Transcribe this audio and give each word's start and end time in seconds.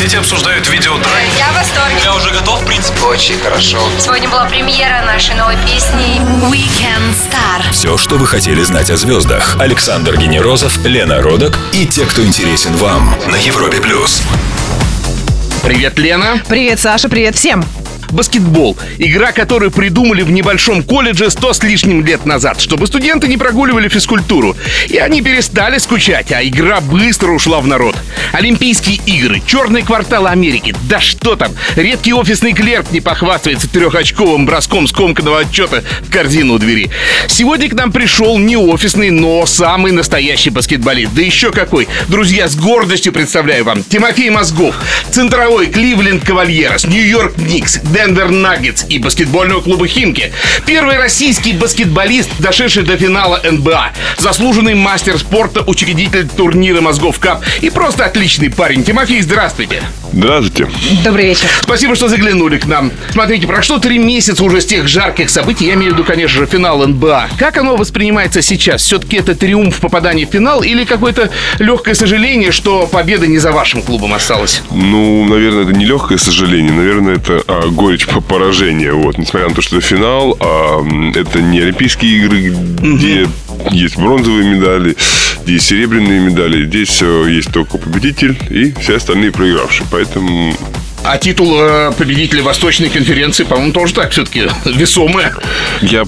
соцсети 0.00 0.16
обсуждают 0.16 0.66
видео 0.70 0.96
драйв. 0.96 1.28
Я 1.36 1.48
в 1.52 1.56
восторге. 1.56 1.96
Я 2.02 2.14
уже 2.14 2.30
готов, 2.30 2.62
в 2.62 2.64
принципе. 2.64 3.00
Очень 3.02 3.38
хорошо. 3.38 3.78
Сегодня 3.98 4.30
была 4.30 4.46
премьера 4.46 5.02
нашей 5.04 5.34
новой 5.34 5.56
песни 5.66 6.20
Weekend 6.50 7.12
Star. 7.12 7.70
Все, 7.72 7.98
что 7.98 8.16
вы 8.16 8.26
хотели 8.26 8.62
знать 8.62 8.90
о 8.90 8.96
звездах. 8.96 9.56
Александр 9.60 10.16
Генерозов, 10.16 10.82
Лена 10.84 11.20
Родок 11.20 11.58
и 11.74 11.86
те, 11.86 12.06
кто 12.06 12.24
интересен 12.24 12.74
вам 12.76 13.14
на 13.26 13.36
Европе 13.36 13.78
плюс. 13.78 14.22
Привет, 15.62 15.98
Лена. 15.98 16.40
Привет, 16.48 16.80
Саша, 16.80 17.10
привет 17.10 17.36
всем. 17.36 17.62
Баскетбол. 18.12 18.76
Игра, 18.98 19.32
которую 19.32 19.70
придумали 19.70 20.22
в 20.22 20.30
небольшом 20.30 20.82
колледже 20.82 21.30
сто 21.30 21.52
с 21.52 21.62
лишним 21.62 22.04
лет 22.04 22.26
назад, 22.26 22.60
чтобы 22.60 22.86
студенты 22.86 23.28
не 23.28 23.36
прогуливали 23.36 23.88
физкультуру. 23.88 24.56
И 24.88 24.96
они 24.98 25.22
перестали 25.22 25.78
скучать, 25.78 26.32
а 26.32 26.42
игра 26.42 26.80
быстро 26.80 27.30
ушла 27.30 27.60
в 27.60 27.66
народ. 27.66 27.96
Олимпийские 28.32 29.00
игры, 29.06 29.42
черный 29.46 29.82
квартал 29.82 30.26
Америки. 30.26 30.74
Да 30.88 31.00
что 31.00 31.36
там, 31.36 31.52
редкий 31.76 32.12
офисный 32.12 32.52
клерк 32.52 32.90
не 32.92 33.00
похвастается 33.00 33.68
трехочковым 33.68 34.46
броском 34.46 34.86
скомканного 34.86 35.40
отчета 35.40 35.82
в 36.02 36.10
корзину 36.10 36.54
у 36.54 36.58
двери. 36.58 36.90
Сегодня 37.28 37.68
к 37.68 37.74
нам 37.74 37.92
пришел 37.92 38.38
не 38.38 38.56
офисный, 38.56 39.10
но 39.10 39.46
самый 39.46 39.92
настоящий 39.92 40.50
баскетболист. 40.50 41.12
Да 41.14 41.22
еще 41.22 41.50
какой. 41.50 41.88
Друзья, 42.08 42.48
с 42.48 42.56
гордостью 42.56 43.12
представляю 43.12 43.64
вам 43.64 43.82
Тимофей 43.82 44.30
Мозгов, 44.30 44.74
центровой 45.10 45.66
Кливленд 45.66 46.24
Кавальерос, 46.24 46.86
Нью-Йорк 46.86 47.38
Никс, 47.38 47.78
Денвер 48.00 48.30
Наггетс 48.30 48.86
и 48.88 48.98
баскетбольного 48.98 49.60
клуба 49.60 49.86
Химки. 49.86 50.32
Первый 50.64 50.96
российский 50.96 51.52
баскетболист, 51.52 52.30
дошедший 52.38 52.82
до 52.82 52.96
финала 52.96 53.42
НБА. 53.44 53.92
Заслуженный 54.16 54.74
мастер 54.74 55.18
спорта, 55.18 55.62
учредитель 55.66 56.26
турнира 56.26 56.80
Мозгов 56.80 57.18
Кап 57.18 57.44
и 57.60 57.68
просто 57.68 58.06
отличный 58.06 58.48
парень. 58.48 58.84
Тимофей, 58.84 59.20
здравствуйте. 59.20 59.82
Здравствуйте. 60.12 60.68
Добрый 61.04 61.26
вечер. 61.26 61.46
Спасибо, 61.62 61.94
что 61.94 62.08
заглянули 62.08 62.58
к 62.58 62.66
нам. 62.66 62.90
Смотрите, 63.10 63.46
прошло 63.46 63.78
три 63.78 63.98
месяца 63.98 64.42
уже 64.42 64.60
с 64.60 64.66
тех 64.66 64.88
жарких 64.88 65.30
событий. 65.30 65.66
Я 65.66 65.74
имею 65.74 65.92
в 65.92 65.94
виду, 65.94 66.04
конечно 66.04 66.40
же, 66.40 66.46
финал 66.46 66.84
НБА. 66.84 67.28
Как 67.38 67.56
оно 67.58 67.76
воспринимается 67.76 68.42
сейчас? 68.42 68.82
Все-таки 68.82 69.18
это 69.18 69.34
триумф 69.36 69.78
попадания 69.78 70.26
в 70.26 70.30
финал 70.30 70.62
или 70.62 70.84
какое-то 70.84 71.30
легкое 71.58 71.94
сожаление, 71.94 72.50
что 72.50 72.88
победа 72.88 73.26
не 73.28 73.38
за 73.38 73.52
вашим 73.52 73.82
клубом 73.82 74.12
осталась? 74.14 74.62
Ну, 74.70 75.24
наверное, 75.26 75.62
это 75.64 75.72
не 75.72 75.84
легкое 75.84 76.18
сожаление, 76.18 76.72
наверное, 76.72 77.16
это 77.16 77.42
а, 77.46 77.68
горечь 77.90 78.06
по 78.06 78.20
поражения. 78.20 78.92
Вот, 78.92 79.18
несмотря 79.18 79.48
на 79.48 79.54
то, 79.54 79.62
что 79.62 79.78
это 79.78 79.86
финал, 79.86 80.36
а, 80.38 80.80
это 81.16 81.42
не 81.42 81.58
Олимпийские 81.58 82.18
игры, 82.18 82.54
где 82.80 83.28
есть 83.72 83.96
бронзовые 83.96 84.48
медали, 84.48 84.96
где 85.42 85.54
есть 85.54 85.66
серебряные 85.66 86.20
медали. 86.20 86.66
Здесь 86.66 87.02
э, 87.02 87.26
есть 87.28 87.52
только 87.52 87.78
победитель 87.78 88.38
и 88.48 88.72
все 88.80 88.96
остальные 88.96 89.32
проигравшие. 89.32 89.88
Поэтому 89.90 90.54
А 91.02 91.16
титул 91.16 91.56
э, 91.58 91.92
победителя 91.96 92.42
Восточной 92.42 92.90
конференции, 92.90 93.44
по-моему, 93.44 93.72
тоже 93.72 93.94
так 93.94 94.10
все-таки 94.10 94.48
весомое. 94.66 95.34
я, 95.80 96.04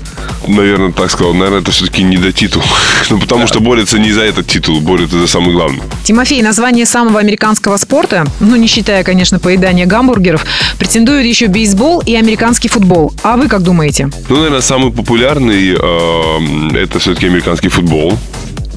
наверное, 0.46 0.92
так 0.92 1.10
сказал, 1.10 1.32
наверное, 1.32 1.60
это 1.60 1.70
все-таки 1.70 2.02
не 2.02 2.18
до 2.18 2.32
титула. 2.32 2.64
Ну, 3.10 3.18
потому 3.18 3.46
что 3.46 3.60
борются 3.60 3.98
не 3.98 4.12
за 4.12 4.22
этот 4.22 4.46
титул, 4.46 4.80
борются 4.80 5.18
за 5.18 5.26
самый 5.26 5.52
главный. 5.52 5.82
Тимофей, 6.04 6.40
название 6.42 6.86
самого 6.86 7.20
американского 7.20 7.76
спорта, 7.76 8.26
ну 8.40 8.56
не 8.56 8.66
считая, 8.66 9.02
конечно, 9.04 9.38
поедания 9.38 9.86
гамбургеров, 9.86 10.44
претендуют 10.78 11.26
еще 11.26 11.46
бейсбол 11.46 12.00
и 12.00 12.14
американский 12.14 12.68
футбол. 12.68 13.12
А 13.22 13.36
вы 13.36 13.48
как 13.48 13.62
думаете? 13.62 14.10
Ну, 14.28 14.36
наверное, 14.36 14.60
самый 14.60 14.92
популярный 14.92 15.74
э, 15.74 16.76
это 16.78 16.98
все-таки 17.00 17.26
американский 17.26 17.68
футбол. 17.68 18.18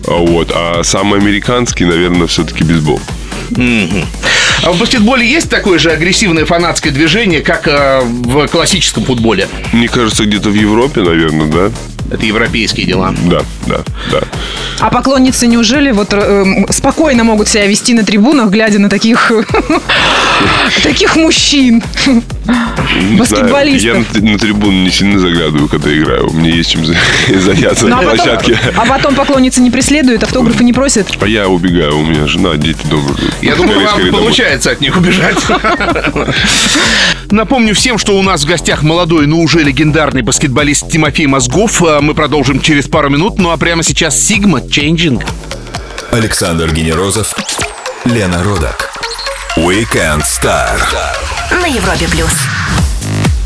А 0.07 0.13
Вот. 0.13 0.51
А 0.53 0.81
самый 0.83 1.19
американский, 1.19 1.85
наверное, 1.85 2.27
все-таки 2.27 2.63
бейсбол. 2.63 2.99
А 4.63 4.71
в 4.71 4.79
баскетболе 4.79 5.27
есть 5.29 5.49
такое 5.49 5.77
же 5.79 5.91
агрессивное 5.91 6.45
фанатское 6.45 6.91
движение, 6.91 7.41
как 7.41 7.67
э, 7.67 8.01
в 8.03 8.47
классическом 8.47 9.03
футболе? 9.03 9.47
Мне 9.73 9.87
кажется, 9.87 10.25
где-то 10.25 10.49
в 10.49 10.53
Европе, 10.55 11.01
наверное, 11.01 11.47
да? 11.47 11.71
Это 12.11 12.25
европейские 12.25 12.85
дела. 12.85 13.13
Да, 13.25 13.41
да, 13.65 13.79
да. 14.11 14.19
А 14.79 14.89
поклонницы 14.89 15.47
неужели 15.47 15.91
вот 15.91 16.13
э, 16.13 16.17
м, 16.17 16.67
спокойно 16.69 17.23
могут 17.23 17.47
себя 17.47 17.65
вести 17.65 17.93
на 17.93 18.03
трибунах, 18.03 18.49
глядя 18.51 18.77
на 18.79 18.89
таких 18.89 19.31
таких 20.83 21.15
мужчин? 21.15 21.81
Баскетболистов. 23.17 23.83
Я 24.13 24.21
на, 24.21 24.31
на 24.31 24.37
трибуну 24.37 24.83
не 24.83 24.91
сильно 24.91 25.19
заглядываю, 25.19 25.67
когда 25.67 25.91
играю. 25.97 26.29
Мне 26.31 26.51
есть 26.51 26.71
чем 26.71 26.85
за- 26.85 26.95
заняться 27.39 27.85
Ну, 27.87 27.89
на 27.95 27.99
а, 27.99 28.01
потом, 28.03 28.15
площадке. 28.17 28.59
а 28.75 28.85
потом 28.85 29.15
поклонницы 29.15 29.61
не 29.61 29.71
преследуют, 29.71 30.23
автографы 30.23 30.63
не 30.63 30.73
просят. 30.73 31.07
А 31.19 31.27
я 31.27 31.47
убегаю, 31.47 31.97
у 31.99 32.05
меня 32.05 32.27
жена, 32.27 32.55
дети 32.55 32.85
дома. 32.89 33.09
Я 33.41 33.55
думаю, 33.55 33.79
вам 33.85 34.11
получается 34.11 34.71
от 34.71 34.81
них 34.81 34.95
убежать. 34.95 35.37
Напомню 37.31 37.73
всем, 37.73 37.97
что 37.97 38.17
у 38.17 38.21
нас 38.21 38.43
в 38.43 38.47
гостях 38.47 38.83
молодой, 38.83 39.25
но 39.25 39.39
уже 39.39 39.63
легендарный 39.63 40.21
баскетболист 40.21 40.89
Тимофей 40.91 41.25
Мозгов. 41.25 41.81
А 41.97 42.01
Мы 42.01 42.13
продолжим 42.13 42.59
через 42.59 42.89
пару 42.89 43.09
минут. 43.09 43.39
Ну 43.39 43.51
а 43.51 43.57
прямо 43.57 43.81
сейчас 43.81 44.19
Сигма 44.21 44.59
Changing. 44.59 45.25
Александр 46.11 46.69
Генерозов, 46.73 47.33
Лена 48.03 48.43
Родок. 48.43 48.89
Weekend 49.55 50.23
Star. 50.23 50.77
На 51.51 51.67
Европе 51.67 52.09
Плюс. 52.11 52.33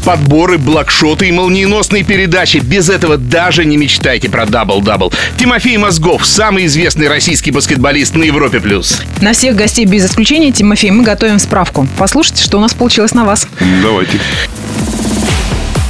Подборы, 0.04 0.58
блокшоты 0.58 1.28
и 1.28 1.32
молниеносные 1.32 2.04
передачи. 2.04 2.58
Без 2.58 2.90
этого 2.90 3.18
даже 3.18 3.66
не 3.66 3.78
мечтайте 3.78 4.30
про 4.30 4.48
дабл-дабл. 4.48 5.14
Тимофей 5.38 5.78
Мозгов, 5.78 6.26
самый 6.26 6.66
известный 6.66 7.08
российский 7.08 7.52
баскетболист 7.52 8.16
на 8.16 8.24
Европе+. 8.24 8.60
плюс. 8.60 9.00
На 9.22 9.34
всех 9.34 9.56
гостей 9.56 9.86
без 9.86 10.08
исключения, 10.08 10.52
Тимофей, 10.52 10.90
мы 10.90 11.04
готовим 11.04 11.38
справку. 11.38 11.88
Послушайте, 12.00 12.44
что 12.44 12.58
у 12.58 12.62
нас 12.62 12.74
получилось 12.74 13.14
на 13.14 13.26
вас. 13.26 13.48
Давайте. 13.84 14.20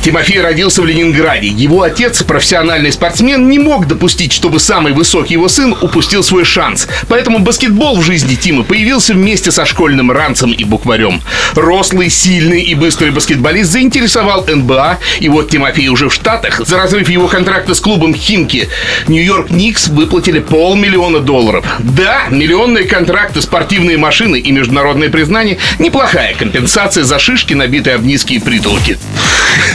Тимофей 0.02 0.42
родился 0.42 0.82
в 0.82 0.86
Ленинграде. 0.86 1.48
Его 1.48 1.82
отец, 1.82 2.24
профессиональный 2.24 2.92
спортсмен, 2.92 3.50
не 3.50 3.60
мог 3.60 3.86
допустить, 3.86 4.32
чтобы 4.32 4.60
самый 4.60 4.94
высокий 4.94 5.34
его 5.34 5.50
сын 5.50 5.76
упустил 5.82 6.24
свой 6.24 6.46
шанс. 6.46 6.88
Поэтому 7.10 7.40
баскетбол 7.40 8.00
в 8.00 8.04
жизни 8.04 8.36
Тимы 8.36 8.64
появился 8.64 9.14
вместе 9.14 9.52
со 9.52 9.66
школьным 9.66 10.10
ранцем 10.12 10.52
и 10.52 10.64
букварем. 10.64 11.22
Рослый, 11.54 12.10
сильный 12.10 12.62
и 12.62 12.76
быстрый 12.76 13.12
баскетболист 13.12 13.72
заинтересовал 13.72 14.46
НБА. 14.48 15.00
И 15.20 15.28
вот 15.28 15.50
Тимофей 15.50 15.90
уже 15.90 16.08
в 16.08 16.14
Штатах. 16.14 16.62
За 16.66 16.78
разрыв 16.78 17.10
его 17.10 17.28
контракта 17.28 17.74
с 17.76 17.82
клубом 17.82 18.16
Химки 18.16 18.70
Нью-Йорк 19.08 19.50
Никс 19.50 19.90
выплатили 19.90 20.40
полмиллиона 20.40 21.20
долларов. 21.20 21.66
Да, 21.80 22.28
миллионные 22.30 22.86
контракты, 22.86 23.42
спортивные 23.42 23.98
машины 23.98 24.40
и 24.40 24.52
международное 24.52 25.10
признание– 25.10 25.58
неплохая 25.80 26.36
компенсация 26.36 27.04
за 27.04 27.20
шишки, 27.20 27.54
набитые 27.54 27.96
об 27.96 28.06
низкие 28.06 28.40
притолки. 28.40 28.98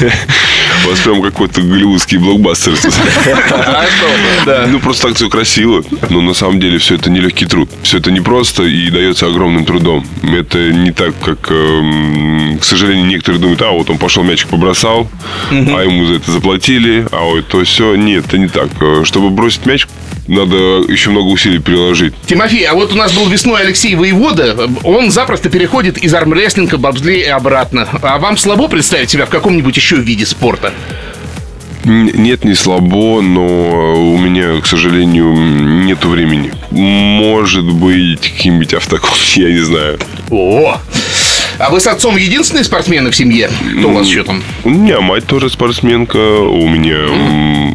У 0.86 0.90
вас 0.90 1.00
прям 1.00 1.22
какой-то 1.22 1.62
голливудский 1.62 2.18
блокбастер. 2.18 2.74
Ну, 4.68 4.78
просто 4.80 5.08
так 5.08 5.16
все 5.16 5.28
красиво. 5.28 5.82
Но 6.10 6.20
на 6.20 6.34
самом 6.34 6.60
деле 6.60 6.78
все 6.78 6.96
это 6.96 7.10
нелегкий 7.10 7.46
труд. 7.46 7.70
Все 7.82 7.98
это 7.98 8.10
непросто 8.10 8.62
и 8.64 8.90
дается 8.90 9.26
огромным 9.26 9.64
трудом. 9.64 10.06
Это 10.22 10.72
не 10.72 10.90
так, 10.90 11.14
как, 11.22 11.50
эм, 11.50 12.58
к 12.60 12.64
сожалению, 12.64 13.06
некоторые 13.06 13.40
думают, 13.40 13.62
а 13.62 13.70
вот 13.70 13.88
он 13.90 13.98
пошел 13.98 14.22
мячик 14.22 14.48
побросал, 14.48 15.08
а 15.50 15.82
ему 15.82 16.06
за 16.06 16.14
это 16.14 16.30
заплатили, 16.30 17.06
а 17.10 17.24
вот 17.24 17.46
то 17.48 17.64
все. 17.64 17.94
Нет, 17.94 18.26
это 18.26 18.38
не 18.38 18.48
так. 18.48 18.68
Э, 18.80 19.02
Чтобы 19.04 19.30
бросить 19.30 19.66
мяч, 19.66 19.86
надо 20.26 20.56
еще 20.88 21.10
много 21.10 21.26
усилий 21.28 21.58
приложить. 21.58 22.14
Тимофей, 22.26 22.64
а 22.66 22.74
вот 22.74 22.92
у 22.92 22.96
нас 22.96 23.12
был 23.12 23.28
весной 23.28 23.62
Алексей 23.62 23.94
Воевода. 23.94 24.68
Он 24.82 25.10
запросто 25.10 25.48
переходит 25.50 25.98
из 25.98 26.14
армрестлинга 26.14 26.76
в 26.76 26.80
бобслей 26.80 27.20
и 27.22 27.28
обратно. 27.28 27.86
А 28.02 28.18
вам 28.18 28.36
слабо 28.36 28.68
представить 28.68 29.10
себя 29.10 29.26
в 29.26 29.30
каком-нибудь 29.30 29.76
еще 29.76 29.96
виде 30.04 30.26
спорта? 30.26 30.72
Нет, 31.84 32.44
не 32.44 32.54
слабо, 32.54 33.20
но 33.20 33.94
у 34.14 34.18
меня, 34.18 34.60
к 34.60 34.66
сожалению, 34.66 35.34
нету 35.84 36.08
времени. 36.08 36.52
Может 36.70 37.70
быть, 37.72 38.20
каким-нибудь 38.20 38.72
автоком, 38.74 39.10
я 39.34 39.50
не 39.52 39.60
знаю. 39.60 39.98
О! 40.30 40.78
А 41.58 41.70
вы 41.70 41.78
с 41.78 41.86
отцом 41.86 42.16
единственные 42.16 42.64
спортсмены 42.64 43.10
в 43.10 43.16
семье? 43.16 43.48
Кто 43.78 43.90
у 43.90 43.92
вас 43.92 44.08
еще 44.08 44.24
там? 44.24 44.42
У 44.64 44.70
меня 44.70 45.00
мать 45.00 45.26
тоже 45.26 45.50
спортсменка, 45.50 46.16
у 46.16 46.68
меня 46.68 47.72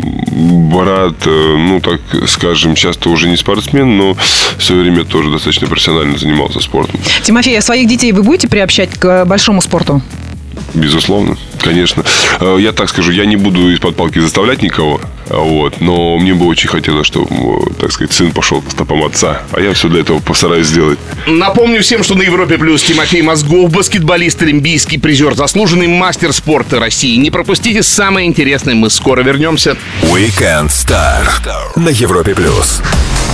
брат, 0.70 1.16
э, 1.26 1.56
ну, 1.58 1.80
так 1.80 2.02
скажем, 2.28 2.76
часто 2.76 3.10
уже 3.10 3.30
не 3.30 3.38
спортсмен, 3.38 3.98
но 3.98 4.16
в 4.58 4.64
свое 4.64 4.82
время 4.82 5.06
тоже 5.06 5.32
достаточно 5.32 5.68
профессионально 5.68 6.18
занимался 6.18 6.60
спортом. 6.60 7.00
Тимофей, 7.24 7.58
а 7.58 7.62
своих 7.62 7.88
детей 7.88 8.12
вы 8.12 8.24
будете 8.24 8.48
приобщать 8.48 8.92
к 8.98 9.26
большому 9.26 9.62
спорту? 9.62 10.02
Безусловно, 10.74 11.38
конечно. 11.62 12.04
Э, 12.40 12.58
Я 12.60 12.72
так 12.72 12.90
скажу, 12.90 13.12
я 13.12 13.26
не 13.26 13.36
буду 13.36 13.72
из-под 13.74 13.96
палки 13.96 14.20
заставлять 14.20 14.62
никого, 14.62 15.00
вот, 15.28 15.82
но 15.82 16.18
мне 16.18 16.34
бы 16.34 16.46
очень 16.46 16.70
хотелось, 16.70 17.08
чтобы, 17.08 17.28
э, 17.28 17.74
так 17.80 17.92
сказать, 17.92 18.14
сын 18.14 18.32
пошел 18.32 18.62
по 18.62 18.72
стопам 18.72 19.04
отца, 19.04 19.44
а 19.52 19.60
я 19.62 19.74
все 19.74 19.88
для 19.90 20.02
этого 20.02 20.20
постараюсь 20.20 20.68
сделать. 20.68 21.00
Напомню 21.28 21.82
всем, 21.82 22.04
что 22.04 22.16
на 22.16 22.24
Европе 22.24 22.58
Плюс 22.58 22.84
Тимофей 22.84 23.22
Мозгов, 23.22 23.72
баскетболист, 23.72 24.42
олимпийский 24.42 24.98
призер, 24.98 25.36
заслуженный 25.36 25.88
мастер 25.88 26.34
спорта 26.34 26.80
России. 26.80 27.16
Не 27.18 27.32
пропустите 27.32 27.84
самое 27.84 28.28
интересное, 28.28 28.76
мы 28.76 28.90
скоро 28.90 29.22
вернемся. 29.22 29.78
Weekend 30.02 30.68
Star 30.70 31.24
на 31.76 31.90
Европе 31.90 32.34
плюс. 32.36 32.82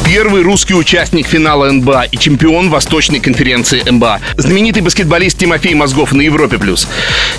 Первый 0.06 0.44
русский 0.44 0.76
участник 0.76 1.26
финала 1.26 1.72
НБА 1.72 2.04
и 2.12 2.18
чемпион 2.18 2.70
Восточной 2.70 3.20
конференции 3.20 3.82
НБА. 3.90 4.20
Знаменитый 4.38 4.84
баскетболист 4.84 5.40
Тимофей 5.40 5.74
Мозгов 5.74 6.12
на 6.14 6.22
Европе+. 6.22 6.60
плюс. 6.60 6.88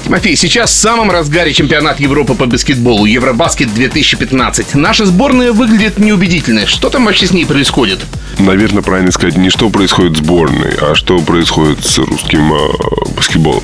Тимофей, 0.05 0.35
сейчас 0.35 0.76
самом 0.77 1.11
разгаре 1.11 1.53
чемпионат 1.53 2.01
Европы 2.01 2.35
по 2.35 2.47
баскетболу 2.47 3.05
Евробаскет 3.07 3.73
2015. 3.75 4.75
Наша 4.75 5.07
сборная 5.07 5.53
выглядит 5.53 5.99
неубедительной. 5.99 6.67
Что 6.67 6.91
там 6.91 7.05
вообще 7.07 7.27
с 7.27 7.33
ней 7.33 7.47
происходит? 7.47 8.01
Наверное, 8.39 8.83
правильно 8.83 9.11
сказать, 9.13 9.37
не 9.37 9.51
что 9.51 9.71
происходит 9.71 10.17
с 10.17 10.19
сборной, 10.19 10.75
а 10.81 10.95
что 10.95 11.19
происходит 11.21 11.85
с 11.85 11.99
русским 11.99 12.53
э, 12.53 12.59
баскетболом. 13.17 13.63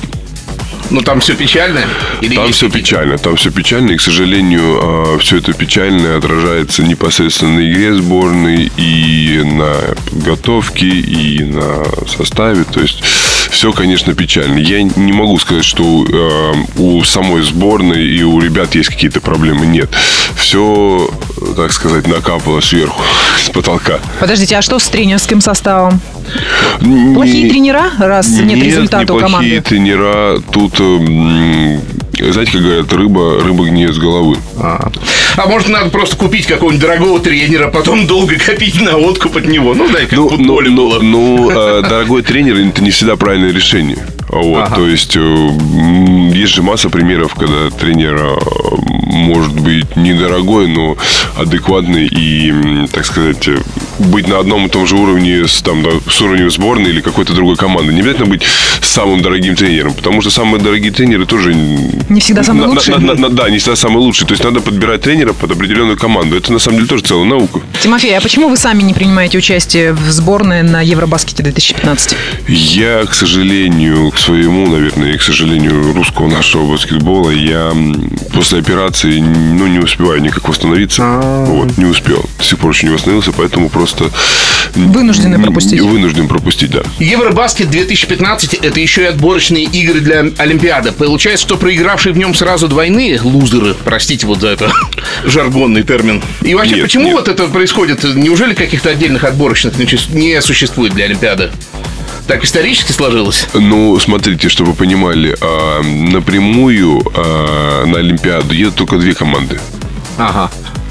Ну 0.89 1.01
там 1.01 1.21
все 1.21 1.33
печально? 1.35 1.81
Или 2.21 2.35
Там 2.35 2.51
все 2.51 2.67
какие-то? 2.67 2.77
печально, 2.77 3.17
там 3.17 3.35
все 3.37 3.49
печально, 3.51 3.91
и, 3.91 3.95
к 3.97 4.01
сожалению, 4.01 5.17
все 5.19 5.37
это 5.37 5.53
печальное 5.53 6.17
отражается 6.17 6.83
непосредственно 6.83 7.53
на 7.55 7.71
игре 7.71 7.95
сборной, 7.95 8.71
и 8.77 9.41
на 9.43 9.73
подготовке, 10.11 10.85
и 10.87 11.43
на 11.45 11.83
составе, 12.15 12.63
то 12.65 12.81
есть 12.81 13.01
все, 13.53 13.71
конечно, 13.71 14.13
печально. 14.15 14.57
Я 14.57 14.81
не 14.81 15.11
могу 15.13 15.37
сказать, 15.39 15.63
что 15.63 15.83
э, 15.83 16.53
у 16.81 17.03
самой 17.03 17.43
сборной 17.43 18.03
и 18.03 18.23
у 18.23 18.39
ребят 18.41 18.73
есть 18.75 18.89
какие-то 18.89 19.21
проблемы, 19.21 19.67
нет. 19.67 19.89
Все, 20.35 21.07
так 21.55 21.71
сказать, 21.71 22.07
накапало 22.07 22.59
сверху, 22.61 23.01
с 23.45 23.49
потолка. 23.51 23.99
Подождите, 24.19 24.57
а 24.57 24.61
что 24.63 24.79
с 24.79 24.87
тренерским 24.87 25.39
составом? 25.39 26.01
Плохие 26.79 27.43
Не- 27.43 27.49
тренера, 27.51 27.91
раз 27.99 28.27
нет, 28.29 28.61
результата 28.63 29.13
у 29.13 29.19
команды? 29.19 29.61
тренера. 29.61 30.39
Тут, 30.51 30.79
м, 30.79 31.79
знаете, 32.17 32.51
как 32.53 32.61
говорят, 32.61 32.91
рыба, 32.91 33.39
рыба 33.43 33.65
гниет 33.65 33.93
с 33.93 33.99
головы. 33.99 34.37
А. 34.57 34.91
А 35.35 35.47
может, 35.47 35.69
надо 35.69 35.89
просто 35.89 36.15
купить 36.15 36.45
какого-нибудь 36.45 36.81
дорогого 36.81 37.19
тренера, 37.19 37.69
потом 37.69 38.05
долго 38.05 38.35
копить 38.37 38.79
на 38.81 38.97
откуп 38.97 39.37
от 39.37 39.47
него. 39.47 39.73
Ну, 39.73 39.87
да, 39.91 40.03
и 40.03 40.05
как 40.05 40.17
Ну, 40.19 40.29
ну, 40.37 40.61
ну, 40.61 41.01
ну, 41.01 41.49
э, 41.79 41.81
дорогой 41.81 42.21
тренер 42.21 42.57
это 42.57 42.83
не 42.83 42.91
всегда 42.91 43.15
правильное 43.15 43.51
решение. 43.51 43.97
Вот, 44.29 44.63
Ага. 44.63 44.75
то 44.75 44.87
есть 44.87 45.15
э, 45.15 45.19
есть 46.33 46.53
же 46.53 46.61
масса 46.61 46.89
примеров, 46.89 47.35
когда 47.35 47.69
тренер 47.69 48.15
э, 48.15 48.35
может 49.05 49.53
быть 49.53 49.95
недорогой, 49.95 50.67
но 50.67 50.97
адекватный 51.37 52.07
и, 52.07 52.87
так 52.91 53.05
сказать, 53.05 53.47
быть 53.99 54.27
на 54.27 54.39
одном 54.39 54.65
и 54.65 54.69
том 54.69 54.87
же 54.87 54.95
уровне 54.95 55.47
с, 55.47 55.61
там, 55.61 55.83
да, 55.83 55.89
с 56.09 56.21
уровнем 56.21 56.49
сборной 56.51 56.89
или 56.91 57.01
какой-то 57.01 57.33
другой 57.33 57.55
команды. 57.55 57.93
Не 57.93 58.01
обязательно 58.01 58.27
быть 58.27 58.43
самым 58.81 59.21
дорогим 59.21 59.55
тренером, 59.55 59.93
потому 59.93 60.21
что 60.21 60.29
самые 60.31 60.61
дорогие 60.61 60.91
тренеры 60.91 61.25
тоже... 61.25 61.53
Не 61.53 62.19
всегда 62.19 62.43
самые 62.43 62.61
на- 62.63 62.67
на- 62.67 62.73
лучшие. 62.73 62.97
на- 62.97 63.13
на- 63.15 63.29
да, 63.29 63.49
не 63.49 63.57
всегда 63.57 63.75
самые 63.75 63.99
лучшие. 63.99 64.27
То 64.27 64.33
есть 64.33 64.43
надо 64.43 64.61
подбирать 64.61 65.01
тренера 65.01 65.33
под 65.33 65.51
определенную 65.51 65.97
команду. 65.97 66.35
Это 66.37 66.51
на 66.51 66.59
самом 66.59 66.77
деле 66.77 66.89
тоже 66.89 67.03
целая 67.03 67.25
наука. 67.25 67.61
Тимофей, 67.81 68.17
а 68.17 68.21
почему 68.21 68.49
вы 68.49 68.57
сами 68.57 68.81
не 68.83 68.93
принимаете 68.93 69.37
участие 69.37 69.93
в 69.93 70.09
сборной 70.11 70.63
на 70.63 70.81
Евробаскете 70.81 71.43
2015? 71.43 72.15
Я, 72.47 73.05
к 73.05 73.13
сожалению, 73.13 74.11
к 74.11 74.17
своему, 74.17 74.67
наверное, 74.67 75.13
и 75.13 75.17
к 75.17 75.21
сожалению 75.21 75.93
русского 75.93 76.27
нашего 76.27 76.71
баскетбола, 76.71 77.29
я 77.31 77.71
после 78.33 78.59
операции 78.59 79.19
ну, 79.19 79.67
не 79.67 79.79
успеваю 79.79 80.21
никак 80.21 80.47
восстановиться. 80.47 81.03
Вот, 81.47 81.77
не 81.77 81.85
успел. 81.85 82.25
До 82.37 82.43
сих 82.43 82.59
пор 82.59 82.71
еще 82.71 82.87
не 82.87 82.93
восстановился, 82.93 83.31
поэтому 83.31 83.69
просто... 83.69 83.82
м, 84.75 84.91
Вынуждены 84.91 85.41
пропустить. 85.41 85.81
Вынужден 85.81 86.27
пропустить, 86.27 86.71
да. 86.71 86.83
Евробаскет 86.99 87.69
2015 87.69 88.53
это 88.55 88.79
еще 88.79 89.03
и 89.03 89.05
отборочные 89.05 89.65
игры 89.65 89.99
для 89.99 90.25
Олимпиады. 90.37 90.91
Получается, 90.91 91.45
что 91.45 91.57
проигравшие 91.57 92.13
в 92.13 92.17
нем 92.17 92.33
сразу 92.33 92.67
двойные 92.67 93.19
лузеры, 93.21 93.75
простите 93.83 94.25
вот 94.27 94.39
за 94.41 94.49
это 94.49 94.71
жаргонный 95.25 95.83
термин. 95.83 96.21
И 96.41 96.53
вообще, 96.55 96.75
Нет, 96.75 96.83
почему 96.83 97.05
нет. 97.05 97.13
вот 97.15 97.27
это 97.27 97.45
происходит? 97.47 98.03
Неужели 98.15 98.53
каких-то 98.53 98.89
отдельных 98.89 99.23
отборочных 99.23 99.73
не 99.77 100.41
существует 100.41 100.93
для 100.93 101.05
Олимпиады? 101.05 101.51
Так 102.27 102.43
исторически 102.45 102.93
сложилось? 102.93 103.47
Ну, 103.53 103.99
смотрите, 103.99 104.47
чтобы 104.47 104.71
вы 104.71 104.77
понимали, 104.77 105.35
а, 105.41 105.81
напрямую 105.81 107.01
а, 107.15 107.85
на 107.85 107.99
Олимпиаду 107.99 108.53
едут 108.53 108.75
только 108.75 108.97
две 108.97 109.13
команды. 109.13 109.59
Ага. 110.17 110.49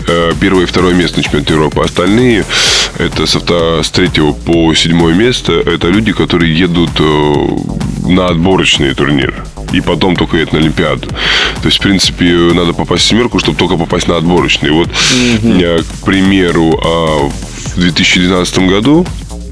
Э, 0.09 0.33
первое 0.41 0.65
и 0.65 0.67
второе 0.67 0.95
место 0.95 1.19
на 1.19 1.23
чемпионате 1.23 1.53
Европы. 1.55 1.81
Остальные, 1.81 2.45
это 2.99 3.27
с, 3.27 3.37
авто- 3.37 3.83
с 3.83 3.91
третьего 3.91 4.33
по 4.33 4.75
седьмое 4.75 5.15
место, 5.15 5.53
это 5.53 5.89
люди, 5.89 6.13
которые 6.13 6.57
едут 6.57 6.91
э, 6.99 7.47
на 8.09 8.27
отборочные 8.29 8.95
турниры. 8.95 9.35
И 9.73 9.81
потом 9.81 10.17
только 10.17 10.37
едут 10.37 10.53
на 10.53 10.59
Олимпиаду. 10.59 11.09
То 11.09 11.67
есть, 11.67 11.79
в 11.79 11.83
принципе, 11.83 12.27
надо 12.55 12.73
попасть 12.73 13.05
в 13.05 13.09
семерку, 13.09 13.39
чтобы 13.39 13.57
только 13.57 13.77
попасть 13.77 14.09
на 14.09 14.17
отборочные. 14.17 14.73
Вот, 14.73 14.89
э, 15.43 15.83
к 15.83 16.05
примеру, 16.05 16.79
а, 16.85 17.29
в 17.75 17.81
2012 17.81 18.69
году, 18.69 19.07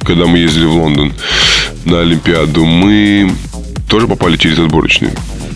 когда 0.05 0.27
мы 0.27 0.39
ездили 0.39 0.67
в 0.67 0.75
Лондон 0.75 1.13
на 1.85 2.01
Олимпиаду, 2.01 2.65
мы 2.65 3.33
тоже 3.89 4.07
попали 4.07 4.37
через 4.37 4.59
отборочные. 4.59 5.13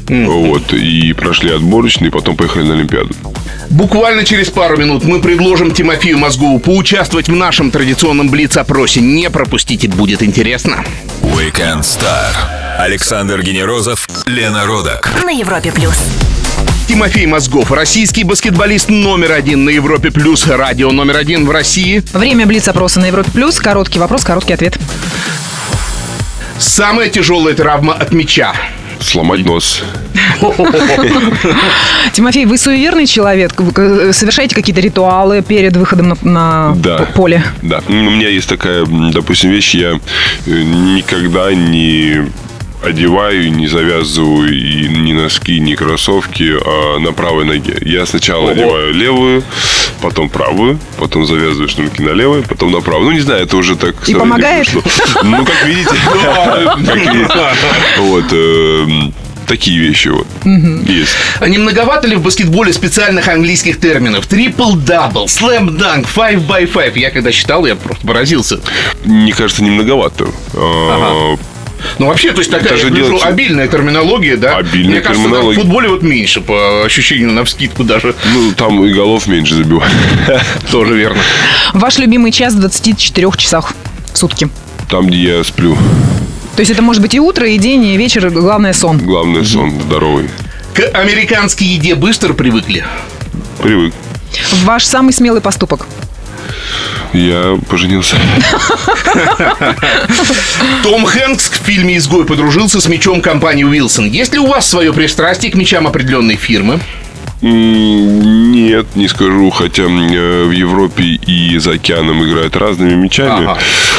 Вот, 0.08 0.72
и 0.72 1.12
прошли 1.12 1.52
отборочные, 1.52 2.08
и 2.08 2.10
потом 2.10 2.36
поехали 2.36 2.64
на 2.64 2.74
Олимпиаду. 2.74 3.14
Буквально 3.70 4.24
через 4.24 4.50
пару 4.50 4.76
минут 4.76 5.04
мы 5.04 5.20
предложим 5.20 5.70
Тимофею 5.72 6.18
Мозгову 6.18 6.58
поучаствовать 6.58 7.28
в 7.28 7.34
нашем 7.34 7.70
традиционном 7.70 8.28
блиц-опросе. 8.28 9.00
Не 9.00 9.30
пропустите, 9.30 9.88
будет 9.88 10.22
интересно. 10.22 10.84
Weekend 11.22 11.80
Star. 11.80 12.34
Александр 12.78 13.42
Генерозов, 13.42 14.06
Лена 14.26 14.66
Родак. 14.66 15.10
На 15.24 15.30
Европе 15.30 15.72
плюс. 15.72 15.94
Тимофей 16.86 17.26
Мозгов, 17.26 17.72
российский 17.72 18.24
баскетболист 18.24 18.90
номер 18.90 19.32
один 19.32 19.64
на 19.64 19.70
Европе 19.70 20.10
Плюс, 20.10 20.46
радио 20.46 20.92
номер 20.92 21.16
один 21.16 21.46
в 21.46 21.50
России. 21.50 22.02
Время 22.12 22.46
блиц-опроса 22.46 23.00
на 23.00 23.06
Европе 23.06 23.30
Плюс. 23.32 23.58
Короткий 23.58 23.98
вопрос, 23.98 24.22
короткий 24.22 24.52
ответ. 24.52 24.78
Самая 26.58 27.08
тяжелая 27.08 27.54
травма 27.54 27.94
от 27.94 28.12
мяча. 28.12 28.54
Сломать 29.04 29.44
нос. 29.44 29.82
Тимофей, 32.12 32.46
вы 32.46 32.56
суеверный 32.56 33.06
человек? 33.06 33.52
Вы, 33.60 33.72
э, 34.08 34.12
Совершаете 34.12 34.54
какие-то 34.54 34.80
ритуалы 34.80 35.42
перед 35.42 35.76
выходом 35.76 36.08
на, 36.08 36.16
на 36.22 36.74
Да. 36.76 36.96
п- 36.98 37.06
поле? 37.12 37.42
Да. 37.62 37.80
У 37.86 37.92
меня 37.92 38.28
есть 38.28 38.48
такая, 38.48 38.86
допустим, 39.12 39.50
вещь, 39.50 39.74
я 39.74 40.00
э, 40.46 40.50
никогда 40.50 41.52
не 41.52 42.26
одеваю, 42.84 43.52
не 43.52 43.66
завязываю 43.66 44.52
и 44.52 44.88
ни 44.88 45.12
носки, 45.12 45.60
ни 45.60 45.74
кроссовки 45.74 46.54
а 46.64 46.98
на 46.98 47.12
правой 47.12 47.44
ноге. 47.44 47.76
Я 47.80 48.06
сначала 48.06 48.50
одеваю 48.52 48.92
левую, 48.92 49.42
потом 50.00 50.28
правую, 50.28 50.78
потом 50.98 51.26
завязываю 51.26 51.68
шнурки 51.68 52.02
на 52.02 52.10
левой, 52.10 52.42
потом 52.42 52.72
на 52.72 52.80
правую. 52.80 53.10
Ну, 53.10 53.12
не 53.12 53.20
знаю, 53.20 53.44
это 53.44 53.56
уже 53.56 53.76
так... 53.76 53.96
помогает? 54.12 54.66
пришло. 54.66 54.82
Ну, 55.22 55.44
как 55.44 55.64
видите. 55.66 55.94
Видите. 56.94 57.28
Вот. 57.98 58.24
э, 58.32 59.10
Такие 59.46 59.78
вещи 59.78 60.08
вот 60.08 60.26
есть. 60.44 61.14
А 61.40 61.48
не 61.48 61.58
многовато 61.58 62.08
ли 62.08 62.16
в 62.16 62.22
баскетболе 62.22 62.72
специальных 62.72 63.28
английских 63.28 63.78
терминов? 63.78 64.26
Трипл-дабл, 64.26 65.28
слэм-данк, 65.28 66.06
5 66.06 66.34
by 66.38 66.66
5 66.66 66.96
Я 66.96 67.10
когда 67.10 67.30
читал, 67.30 67.66
я 67.66 67.76
просто 67.76 68.06
поразился. 68.06 68.60
Мне 69.04 69.32
кажется, 69.32 69.62
не 69.62 69.70
многовато. 69.70 70.28
А, 70.54 71.36
Ну, 71.98 72.06
вообще, 72.06 72.32
то 72.32 72.38
есть 72.40 72.50
такая, 72.50 72.68
Это 72.68 72.76
же 72.78 72.84
я 72.84 72.90
гляжу, 72.90 73.04
делается- 73.06 73.28
обильная 73.28 73.68
терминология, 73.68 74.36
да? 74.36 74.56
Обильная 74.56 74.90
Мне 74.92 75.00
кажется, 75.00 75.22
терминология. 75.28 75.58
в 75.58 75.62
футболе 75.62 75.88
вот 75.88 76.02
меньше, 76.02 76.40
по 76.40 76.84
ощущению, 76.84 77.32
на 77.32 77.44
вскидку 77.44 77.84
даже. 77.84 78.14
Ну, 78.32 78.52
там 78.52 78.84
и 78.84 78.92
голов 78.92 79.26
меньше 79.26 79.54
забивают. 79.54 79.92
Тоже 80.70 80.94
верно. 80.96 81.20
Ваш 81.72 81.98
любимый 81.98 82.32
час 82.32 82.54
в 82.54 82.60
24 82.60 83.30
часах 83.36 83.72
в 84.12 84.18
сутки. 84.18 84.48
Там, 84.90 85.06
где 85.08 85.38
я 85.38 85.44
сплю. 85.44 85.76
То 86.56 86.60
есть 86.60 86.70
это 86.70 86.82
может 86.82 87.02
быть 87.02 87.14
и 87.14 87.20
утро, 87.20 87.48
и 87.48 87.58
день, 87.58 87.84
и 87.84 87.96
вечер, 87.96 88.30
главное 88.30 88.72
сон. 88.72 88.98
Главное, 88.98 89.44
сон 89.44 89.80
здоровый. 89.80 90.28
К 90.72 90.82
американской 90.94 91.66
еде 91.66 91.94
быстро 91.94 92.32
привыкли. 92.32 92.84
Привык. 93.62 93.94
Ваш 94.64 94.84
самый 94.84 95.12
смелый 95.12 95.40
поступок. 95.40 95.86
Я 97.14 97.58
поженился. 97.70 98.16
Том 100.82 101.04
Хэнкс 101.06 101.48
в 101.48 101.64
фильме 101.64 101.96
«Изгой» 101.96 102.26
подружился 102.26 102.80
с 102.80 102.88
мечом 102.88 103.22
компании 103.22 103.62
Уилсон. 103.62 104.08
Есть 104.08 104.32
ли 104.32 104.40
у 104.40 104.46
вас 104.46 104.68
свое 104.68 104.92
пристрастие 104.92 105.52
к 105.52 105.54
мечам 105.54 105.86
определенной 105.86 106.34
фирмы? 106.34 106.80
Нет, 107.44 108.86
не 108.96 109.06
скажу, 109.06 109.50
хотя 109.50 109.82
э, 109.82 110.44
в 110.44 110.50
Европе 110.50 111.04
и 111.04 111.58
за 111.58 111.72
океаном 111.72 112.24
играют 112.24 112.56
разными 112.56 112.94
мячами. 112.94 113.44
Ага. 113.44 113.58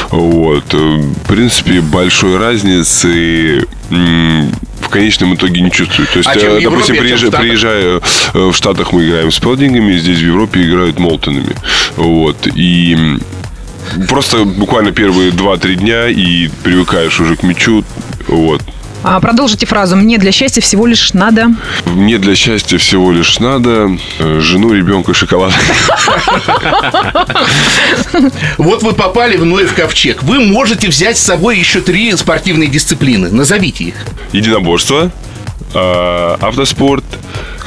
Вот. 0.09 0.73
э, 0.73 0.77
В 0.77 1.27
принципе, 1.27 1.81
большой 1.81 2.37
разницы 2.37 3.67
в 3.89 4.89
конечном 4.89 5.35
итоге 5.35 5.61
не 5.61 5.69
чувствуют. 5.69 6.09
То 6.09 6.19
есть, 6.19 6.29
А 6.29 6.35
чем 6.35 6.53
э, 6.53 6.61
допустим, 6.61 6.95
Европе, 6.95 7.13
а 7.13 7.17
чем 7.17 7.29
в 7.31 7.61
э, 7.63 7.99
в 8.33 8.53
Штатах 8.53 8.93
мы 8.93 9.07
играем 9.07 9.31
с 9.31 9.39
Пелдингами, 9.39 9.97
здесь 9.97 10.17
в 10.17 10.25
Европе 10.25 10.63
играют 10.63 10.97
Молтонами. 10.97 11.55
Вот. 11.97 12.47
И 12.55 12.97
просто 14.09 14.43
буквально 14.43 14.91
первые 14.91 15.31
2-3 15.31 15.75
дня 15.75 16.07
и 16.07 16.49
привыкаешь 16.63 17.19
уже 17.19 17.35
к 17.35 17.43
мячу. 17.43 17.83
Вот. 18.27 18.61
А, 19.07 19.19
продолжите 19.19 19.67
фразу. 19.67 19.95
Мне 19.95 20.17
для 20.17 20.31
счастья 20.31 20.62
всего 20.62 20.88
лишь 20.88 21.13
надо... 21.13 21.50
Мне 21.85 22.17
для 22.17 22.33
счастья 22.33 22.79
всего 22.79 23.12
лишь 23.12 23.38
надо 23.39 23.91
э, 24.17 24.39
жену, 24.39 24.74
ребенка, 24.74 25.13
шоколад. 25.13 25.53
Вот 28.57 28.81
вы 28.81 28.93
попали 28.93 29.38
в 29.38 29.45
Ноев 29.45 29.75
ковчег. 29.75 30.24
Вы 30.24 30.39
можете 30.39 30.88
взять 30.88 31.19
с 31.19 31.21
собой 31.21 31.59
еще 31.59 31.81
три 31.81 32.15
спортивные 32.15 32.67
дисциплины. 32.67 33.29
Назовите 33.29 33.83
их. 33.83 33.95
Единоборство, 34.31 35.12
э, 35.75 36.38
автоспорт, 36.41 37.05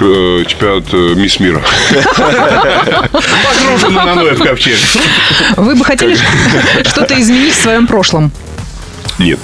э, 0.00 0.44
чемпионат 0.44 0.86
э, 0.92 1.14
Мисс 1.14 1.38
Мира. 1.38 1.62
Погружены 3.12 4.04
на 4.04 4.14
Ноев 4.16 4.42
ковчег. 4.42 4.76
Вы 5.56 5.76
бы 5.76 5.84
хотели 5.84 6.18
что-то 6.84 7.20
изменить 7.20 7.54
в 7.54 7.62
своем 7.62 7.86
прошлом? 7.86 8.32
Нет. 9.18 9.38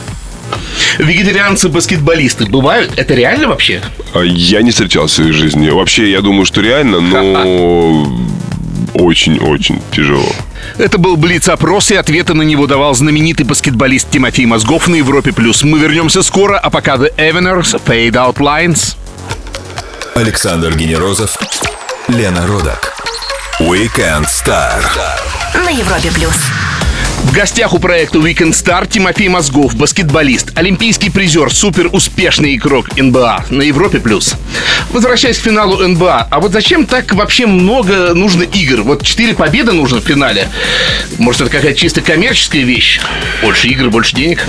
Вегетарианцы-баскетболисты 0.99 2.47
бывают? 2.47 2.93
Это 2.97 3.15
реально 3.15 3.49
вообще? 3.49 3.81
А 4.15 4.21
Я 4.21 4.63
не 4.63 4.71
встречал 4.71 5.07
в 5.07 5.11
своей 5.11 5.33
жизни. 5.33 5.69
Вообще, 5.71 6.11
я 6.11 6.21
думаю, 6.21 6.45
что 6.47 6.61
реально, 6.61 7.01
но 7.01 8.07
очень-очень 8.95 9.81
тяжело. 9.93 10.33
Это 10.79 10.99
был 10.99 11.17
Блиц-опрос, 11.17 11.91
и 11.91 11.95
ответы 11.97 12.35
на 12.35 12.43
него 12.43 12.67
давал 12.67 12.95
знаменитый 12.95 13.45
баскетболист 13.47 14.11
Тимофей 14.11 14.47
Мозгов 14.47 14.89
на 14.89 14.95
Европе+. 14.97 15.33
плюс. 15.33 15.63
Мы 15.63 15.79
вернемся 15.79 16.23
скоро, 16.23 16.59
а 16.59 16.71
пока 16.71 16.97
The 16.97 17.15
Eveners, 17.17 17.81
Fade 17.85 18.13
Out 18.13 18.37
Lines. 18.37 18.97
Александр 20.15 20.75
Генерозов, 20.77 21.39
Лена 22.09 22.47
Родак. 22.47 22.95
Weekend 23.61 24.27
Star. 24.27 24.83
На 25.55 25.71
Европе 25.71 26.11
плюс. 26.13 26.35
В 27.25 27.33
гостях 27.33 27.73
у 27.75 27.79
проекта 27.79 28.19
Weekend 28.19 28.51
Star 28.51 28.87
Тимофей 28.89 29.29
Мозгов, 29.29 29.75
баскетболист, 29.75 30.57
олимпийский 30.57 31.11
призер, 31.11 31.53
супер 31.53 31.89
успешный 31.91 32.55
игрок 32.55 32.97
НБА 32.97 33.47
на 33.51 33.63
Европе+. 33.63 33.99
плюс. 33.99 34.35
Возвращаясь 34.91 35.39
к 35.39 35.43
финалу 35.43 35.77
НБА, 35.89 36.29
а 36.31 36.41
вот 36.41 36.53
зачем 36.53 36.87
так 36.87 37.13
вообще 37.15 37.47
много 37.47 38.15
нужно 38.15 38.43
игр? 38.43 38.83
Вот 38.83 39.05
четыре 39.05 39.35
победы 39.35 39.73
нужно 39.73 40.01
в 40.01 40.05
финале. 40.05 40.49
Может, 41.19 41.41
это 41.43 41.51
какая-то 41.51 41.79
чисто 41.81 42.03
коммерческая 42.03 42.63
вещь? 42.63 43.01
Больше 43.43 43.69
игр, 43.69 43.91
больше 43.91 44.15
денег? 44.15 44.47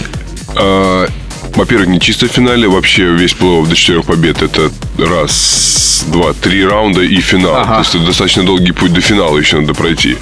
А, 0.55 1.08
Во-первых, 1.55 1.88
не 1.88 2.00
чисто 2.00 2.27
в 2.27 2.32
финале. 2.32 2.67
Вообще 2.67 3.05
весь 3.05 3.34
плей 3.34 3.65
до 3.65 3.75
четырех 3.75 4.05
побед 4.05 4.41
это 4.44 4.70
раз, 5.00 6.03
два, 6.08 6.34
три 6.34 6.63
раунда 6.65 7.01
и 7.01 7.20
финал. 7.22 7.55
Ага. 7.55 7.74
То 7.75 7.79
есть 7.79 7.96
это 7.96 8.05
достаточно 8.05 8.44
долгий 8.44 8.74
путь 8.74 8.94
до 8.94 9.01
финала 9.01 9.38
еще 9.38 9.60
надо 9.60 9.74
пройти. 9.74 10.17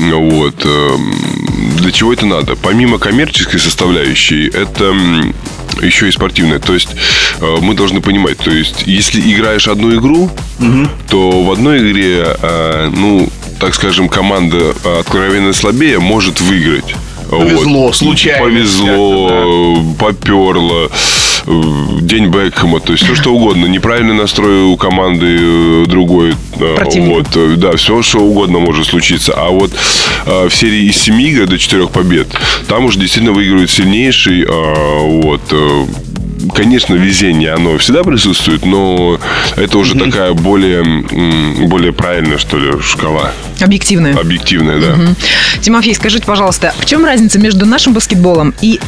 Вот. 0.00 0.64
эм, 0.64 1.14
Для 1.78 1.92
чего 1.92 2.12
это 2.12 2.26
надо? 2.26 2.56
Помимо 2.56 2.98
коммерческой 2.98 3.58
составляющей, 3.60 4.48
это 4.48 4.94
еще 5.82 6.08
и 6.08 6.12
спортивная. 6.12 6.58
То 6.58 6.74
есть 6.74 6.88
э, 7.40 7.56
мы 7.60 7.74
должны 7.74 8.00
понимать, 8.00 8.38
то 8.38 8.50
есть 8.50 8.82
если 8.86 9.20
играешь 9.20 9.68
одну 9.68 9.94
игру, 9.96 10.30
то 11.08 11.42
в 11.42 11.50
одной 11.50 11.78
игре, 11.78 12.24
э, 12.40 12.90
ну, 12.94 13.28
так 13.58 13.74
скажем, 13.74 14.08
команда 14.08 14.74
откровенно 15.00 15.52
слабее 15.52 15.98
может 15.98 16.40
выиграть. 16.40 16.94
Повезло, 17.30 17.86
Вот. 17.86 17.96
случайно 17.96 18.44
Повезло, 18.44 19.84
поперло. 19.98 20.90
Э, 21.46 21.62
День 22.00 22.26
Бекхэма, 22.26 22.80
то 22.80 22.92
есть 22.92 23.04
все 23.04 23.14
что 23.14 23.34
угодно. 23.34 23.66
Неправильный 23.66 24.14
настрой 24.14 24.64
у 24.64 24.76
команды 24.76 25.36
э, 25.40 25.84
другой. 25.86 26.34
э, 26.58 26.76
Противника. 26.76 27.38
Вот, 27.38 27.58
да, 27.58 27.76
все 27.76 28.02
что 28.02 28.18
угодно 28.20 28.58
может 28.58 28.86
случиться. 28.86 29.32
А 29.36 29.50
вот 29.50 29.72
в 30.24 30.50
серии 30.50 30.86
из 30.86 30.96
7 30.96 31.20
игр 31.22 31.46
до 31.46 31.58
4 31.58 31.86
побед, 31.88 32.28
там 32.68 32.84
уже 32.84 32.98
действительно 32.98 33.32
выигрывает 33.32 33.70
сильнейший. 33.70 34.46
Вот, 34.46 35.40
Конечно, 36.54 36.94
везение, 36.94 37.52
оно 37.52 37.76
всегда 37.78 38.02
присутствует, 38.02 38.64
но 38.64 39.18
это 39.56 39.78
уже 39.78 39.94
такая 39.94 40.32
более, 40.32 40.82
более 41.66 41.92
правильная, 41.92 42.38
что 42.38 42.58
ли, 42.58 42.80
шкала. 42.80 43.32
Объективное. 43.60 44.16
Объективная, 44.16 44.80
да. 44.80 44.96
Тимофей, 45.60 45.94
скажите, 45.94 46.24
пожалуйста, 46.24 46.74
в 46.78 46.86
чем 46.86 47.04
разница 47.04 47.38
между 47.38 47.66
нашим 47.66 47.92
баскетболом 47.92 48.54
и 48.62 48.80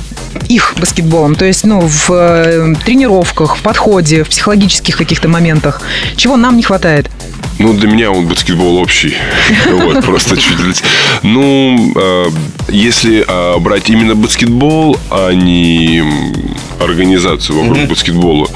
их 0.48 0.74
баскетболом? 0.78 1.34
То 1.34 1.44
есть, 1.44 1.64
ну, 1.64 1.80
в 1.80 2.10
э, 2.10 2.74
тренировках, 2.84 3.56
в 3.56 3.62
подходе, 3.62 4.24
в 4.24 4.28
психологических 4.28 4.96
каких-то 4.96 5.28
моментах. 5.28 5.82
Чего 6.16 6.36
нам 6.36 6.56
не 6.56 6.62
хватает? 6.62 7.10
Ну, 7.58 7.74
для 7.74 7.88
меня 7.88 8.10
он 8.10 8.26
баскетбол 8.26 8.76
общий. 8.76 9.14
Вот, 9.70 10.04
просто 10.04 10.36
чуть 10.36 10.58
чуть 10.58 10.82
Ну, 11.22 11.92
э, 11.94 12.26
если 12.68 13.24
э, 13.26 13.58
брать 13.58 13.90
именно 13.90 14.14
баскетбол, 14.14 14.96
а 15.10 15.32
не 15.32 16.02
организацию 16.80 17.62
вокруг 17.62 17.88
баскетбола, 17.88 18.48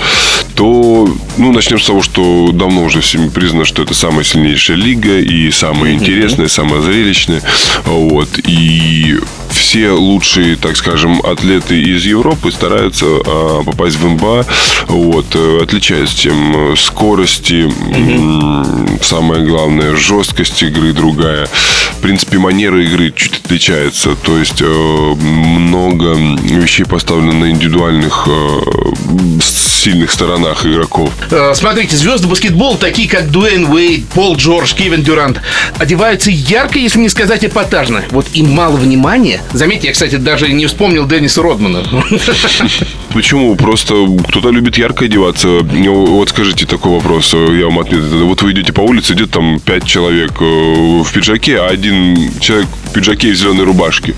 то, 0.57 1.07
ну, 1.37 1.53
начнем 1.53 1.79
с 1.79 1.85
того, 1.85 2.03
что 2.03 2.51
давно 2.53 2.85
уже 2.85 3.01
всеми 3.01 3.29
признано, 3.29 3.67
что 3.67 3.83
это 3.83 3.93
самая 3.93 4.25
сильнейшая 4.25 4.79
лига 4.79 5.19
и 5.21 5.51
самая 5.51 5.93
интересная, 5.93 6.49
самая 6.49 6.81
зрелищная. 6.81 7.43
Вот. 7.85 8.29
И 8.47 9.19
все 9.51 9.91
лучшие, 9.91 10.57
так 10.57 10.77
скажем, 10.77 11.21
атлеты 11.21 11.81
из 11.81 12.07
Европы 12.07 12.51
стараются 12.51 13.05
а, 13.07 13.63
попасть 13.65 13.97
в 13.97 14.09
НБА. 14.09 14.47
Вот, 14.89 15.27
э, 15.35 15.61
отличаясь 15.63 16.15
тем 16.15 16.73
э, 16.73 16.77
скорости, 16.77 17.71
м, 17.95 18.99
самое 19.03 19.45
главное, 19.45 19.95
жесткость 19.95 20.63
игры 20.63 20.93
другая. 20.93 21.49
В 21.99 22.01
принципе, 22.01 22.39
манера 22.39 22.83
игры 22.83 23.13
чуть 23.15 23.41
отличается. 23.45 24.15
То 24.17 24.39
есть 24.39 24.63
э, 24.63 24.65
много 24.65 26.15
вещей 26.15 26.85
поставлено 26.85 27.33
на 27.33 27.51
индивидуальных 27.51 28.27
э, 28.27 28.61
сильных 29.77 30.11
сторонах 30.11 30.65
игроков. 30.67 31.11
Э, 31.31 31.53
Смотрите, 31.55 31.97
звезды 31.97 32.27
баскетбола, 32.29 32.77
такие 32.77 33.09
как 33.09 33.31
Дуэйн 33.31 33.67
Уэйд, 33.67 34.07
Пол 34.09 34.37
Джордж, 34.37 34.75
Кевин 34.75 35.03
Дюрант, 35.03 35.41
одеваются 35.79 36.31
ярко, 36.31 36.79
если 36.79 36.99
не 36.99 37.09
сказать 37.09 37.45
эпатажно. 37.45 38.03
Вот 38.11 38.27
им 38.35 38.51
мало 38.51 38.77
внимания. 38.77 39.41
Заметьте, 39.53 39.89
я, 39.89 39.93
кстати, 39.93 40.17
даже 40.17 40.53
не 40.53 40.67
вспомнил 40.67 41.07
Денниса 41.07 41.43
Родмана. 41.43 41.83
Почему? 43.13 43.55
Просто 43.57 43.95
кто-то 44.29 44.51
любит 44.51 44.77
ярко 44.79 45.05
одеваться. 45.07 45.49
Вот 45.49 46.29
скажите 46.31 46.67
такой 46.67 46.93
вопрос, 46.93 47.33
я 47.33 47.65
вам 47.67 47.79
ответил. 47.79 48.27
Вот 48.27 48.43
вы 48.43 48.53
идете 48.53 48.73
по 48.73 48.81
улице, 48.81 49.15
идет 49.15 49.31
там 49.31 49.61
пять 49.61 49.85
человек 49.85 50.33
э, 50.41 50.45
в 50.45 51.11
пиджаке, 51.13 51.61
а 51.61 51.67
один 51.69 52.33
человек 52.41 52.67
в 52.85 52.93
пиджаке 52.93 53.29
и 53.29 53.33
в 53.33 53.37
зеленой 53.37 53.65
рубашке. 53.65 54.15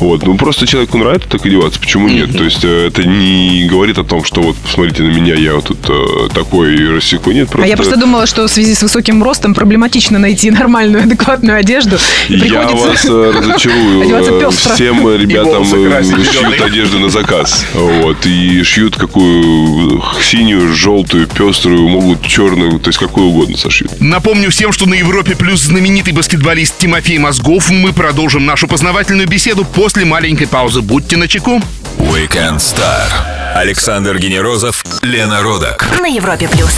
Вот. 0.00 0.26
Ну, 0.26 0.36
просто 0.36 0.66
человеку 0.66 0.96
нравится 0.98 1.28
так 1.28 1.44
одеваться, 1.44 1.78
почему 1.78 2.08
нет? 2.08 2.36
То 2.36 2.44
есть, 2.44 2.64
э, 2.64 2.86
это 2.86 3.04
не 3.04 3.66
говорит 3.68 3.98
о 3.98 4.04
том, 4.04 4.24
что 4.24 4.40
вот, 4.40 4.56
посмотрите 4.56 5.02
на 5.02 5.08
меня, 5.08 5.34
я 5.34 5.54
вот 5.54 5.66
тут 5.66 5.78
э, 5.88 6.28
такой 6.34 6.94
рассеку. 6.94 7.30
Нет, 7.32 7.50
просто... 7.50 7.66
А 7.66 7.68
я 7.68 7.76
просто 7.76 7.96
думала, 7.96 8.26
что 8.26 8.46
в 8.46 8.50
связи 8.50 8.74
с 8.74 8.82
высоким 8.82 9.22
ростом 9.22 9.54
проблематично 9.54 10.18
найти 10.18 10.50
нормальную, 10.50 11.04
адекватную 11.04 11.58
одежду. 11.58 11.98
И 12.28 12.34
Я 12.34 12.66
вас 12.66 13.04
э, 13.04 13.32
разочарую. 13.36 14.50
Всем 14.50 15.08
ребятам 15.14 15.64
шьют 15.64 16.60
одежду 16.60 16.98
на 16.98 17.10
заказ. 17.10 17.66
Вот. 17.74 18.24
И 18.24 18.62
шьют 18.62 18.96
какую 18.96 20.02
синюю, 20.22 20.72
желтую, 20.72 21.26
пеструю, 21.26 21.86
могут 21.88 22.26
черную, 22.26 22.78
то 22.80 22.88
есть 22.88 22.98
какую 22.98 23.26
угодно 23.26 23.58
сошьют. 23.58 23.92
Напомню 24.00 24.50
всем, 24.50 24.72
что 24.72 24.88
на 24.88 24.94
Европе 24.94 25.36
плюс 25.36 25.60
знаменитый 25.60 26.14
баскетболист 26.14 26.78
Тимофей 26.78 27.18
Мозгов. 27.18 27.70
Мы 27.70 27.92
продолжим 27.92 28.46
нашу 28.46 28.66
познавательную 28.66 29.28
беседу 29.28 29.64
после 29.64 29.89
маленькой 29.96 30.46
паузы. 30.46 30.80
Будьте 30.80 31.16
начеку. 31.16 31.60
Weekend 31.98 32.58
Star. 32.58 33.10
Александр 33.54 34.18
Генерозов, 34.18 34.84
Лена 35.02 35.42
Родак. 35.42 35.86
На 36.00 36.06
Европе 36.06 36.48
плюс. 36.48 36.72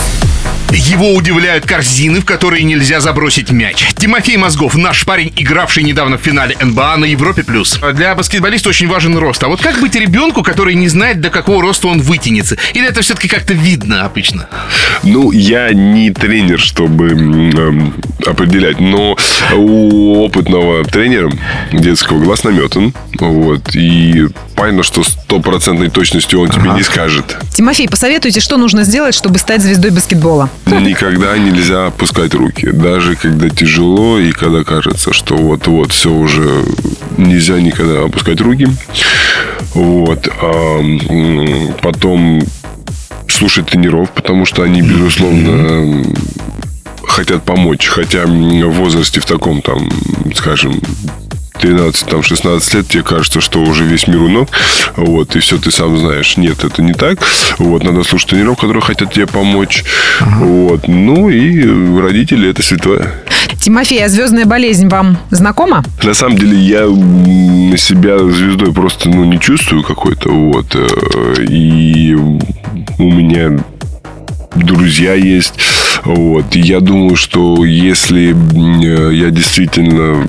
Его 0.74 1.14
удивляют 1.14 1.66
корзины, 1.66 2.20
в 2.20 2.24
которые 2.24 2.62
нельзя 2.64 3.00
забросить 3.00 3.50
мяч. 3.50 3.92
Тимофей 3.94 4.38
Мозгов, 4.38 4.74
наш 4.74 5.04
парень, 5.04 5.32
игравший 5.36 5.82
недавно 5.82 6.16
в 6.16 6.22
финале 6.22 6.56
НБА 6.60 6.96
на 6.96 7.04
Европе+. 7.04 7.42
плюс. 7.42 7.78
Для 7.92 8.14
баскетболиста 8.14 8.70
очень 8.70 8.88
важен 8.88 9.16
рост. 9.18 9.42
А 9.44 9.48
вот 9.48 9.60
как 9.60 9.80
быть 9.80 9.94
ребенку, 9.94 10.42
который 10.42 10.74
не 10.74 10.88
знает, 10.88 11.20
до 11.20 11.28
какого 11.30 11.60
роста 11.60 11.88
он 11.88 12.00
вытянется? 12.00 12.56
Или 12.72 12.88
это 12.88 13.02
все-таки 13.02 13.28
как-то 13.28 13.52
видно 13.52 14.04
обычно? 14.04 14.48
Ну, 15.02 15.30
я 15.30 15.72
не 15.72 16.10
тренер, 16.10 16.58
чтобы 16.58 17.08
эм, 17.08 17.94
определять, 18.26 18.80
но 18.80 19.16
у 19.54 20.24
опытного 20.24 20.84
тренера 20.84 21.30
детского 21.72 22.22
глаз 22.22 22.44
наметан. 22.44 22.94
Вот. 23.18 23.74
И 23.74 24.26
понятно, 24.56 24.82
что 24.82 25.04
стопроцентной 25.04 25.90
точностью 25.90 26.40
он 26.40 26.50
тебе 26.50 26.70
не 26.70 26.82
скажет. 26.82 27.36
Тимофей, 27.54 27.88
посоветуйте, 27.88 28.40
что 28.40 28.56
нужно 28.56 28.84
сделать, 28.84 29.14
чтобы 29.14 29.38
стать 29.38 29.62
звездой 29.62 29.90
баскетбола? 29.90 30.48
Никогда 30.66 31.36
нельзя 31.38 31.86
опускать 31.86 32.34
руки. 32.34 32.70
Даже 32.70 33.16
когда 33.16 33.48
тяжело 33.48 34.18
и 34.18 34.32
когда 34.32 34.64
кажется, 34.64 35.12
что 35.12 35.36
вот-вот 35.36 35.92
все 35.92 36.10
уже 36.10 36.64
нельзя 37.18 37.60
никогда 37.60 38.04
опускать 38.04 38.40
руки. 38.40 38.68
Вот. 39.74 40.28
А, 40.40 40.80
потом 41.82 42.42
слушать 43.28 43.66
тренеров, 43.66 44.10
потому 44.10 44.44
что 44.44 44.62
они, 44.62 44.82
безусловно, 44.82 46.04
хотят 47.04 47.42
помочь. 47.42 47.86
Хотя 47.86 48.26
в 48.26 48.70
возрасте 48.70 49.20
в 49.20 49.26
таком, 49.26 49.62
там, 49.62 49.88
скажем, 50.34 50.80
13, 51.62 52.06
там, 52.08 52.22
16 52.24 52.74
лет, 52.74 52.88
тебе 52.88 53.02
кажется, 53.04 53.40
что 53.40 53.60
уже 53.60 53.84
весь 53.84 54.08
мир 54.08 54.20
у 54.22 54.28
ног, 54.28 54.48
вот, 54.96 55.36
и 55.36 55.38
все 55.38 55.58
ты 55.58 55.70
сам 55.70 55.96
знаешь. 55.96 56.36
Нет, 56.36 56.64
это 56.64 56.82
не 56.82 56.92
так. 56.92 57.20
Вот, 57.58 57.84
надо 57.84 58.02
слушать 58.02 58.30
тренеров, 58.30 58.56
которые 58.58 58.82
хотят 58.82 59.12
тебе 59.14 59.28
помочь. 59.28 59.84
Вот, 60.20 60.88
ну 60.88 61.30
и 61.30 62.00
родители 62.00 62.50
это 62.50 62.62
святое. 62.64 63.14
Тимофей, 63.60 64.04
а 64.04 64.08
звездная 64.08 64.44
болезнь 64.44 64.88
вам 64.88 65.18
знакома? 65.30 65.84
На 66.02 66.14
самом 66.14 66.36
деле 66.36 66.56
я 66.58 66.80
м, 66.82 67.76
себя 67.78 68.18
звездой 68.18 68.72
просто 68.72 69.08
ну, 69.08 69.24
не 69.24 69.38
чувствую 69.38 69.84
какой-то. 69.84 70.30
Вот. 70.30 70.74
э, 70.74 71.44
И 71.48 72.12
у 72.14 73.10
меня 73.10 73.62
друзья 74.56 75.14
есть. 75.14 75.54
Вот. 76.04 76.56
И 76.56 76.60
я 76.60 76.80
думаю, 76.80 77.14
что 77.14 77.64
если 77.64 78.34
э, 78.34 79.14
я 79.14 79.30
действительно 79.30 80.26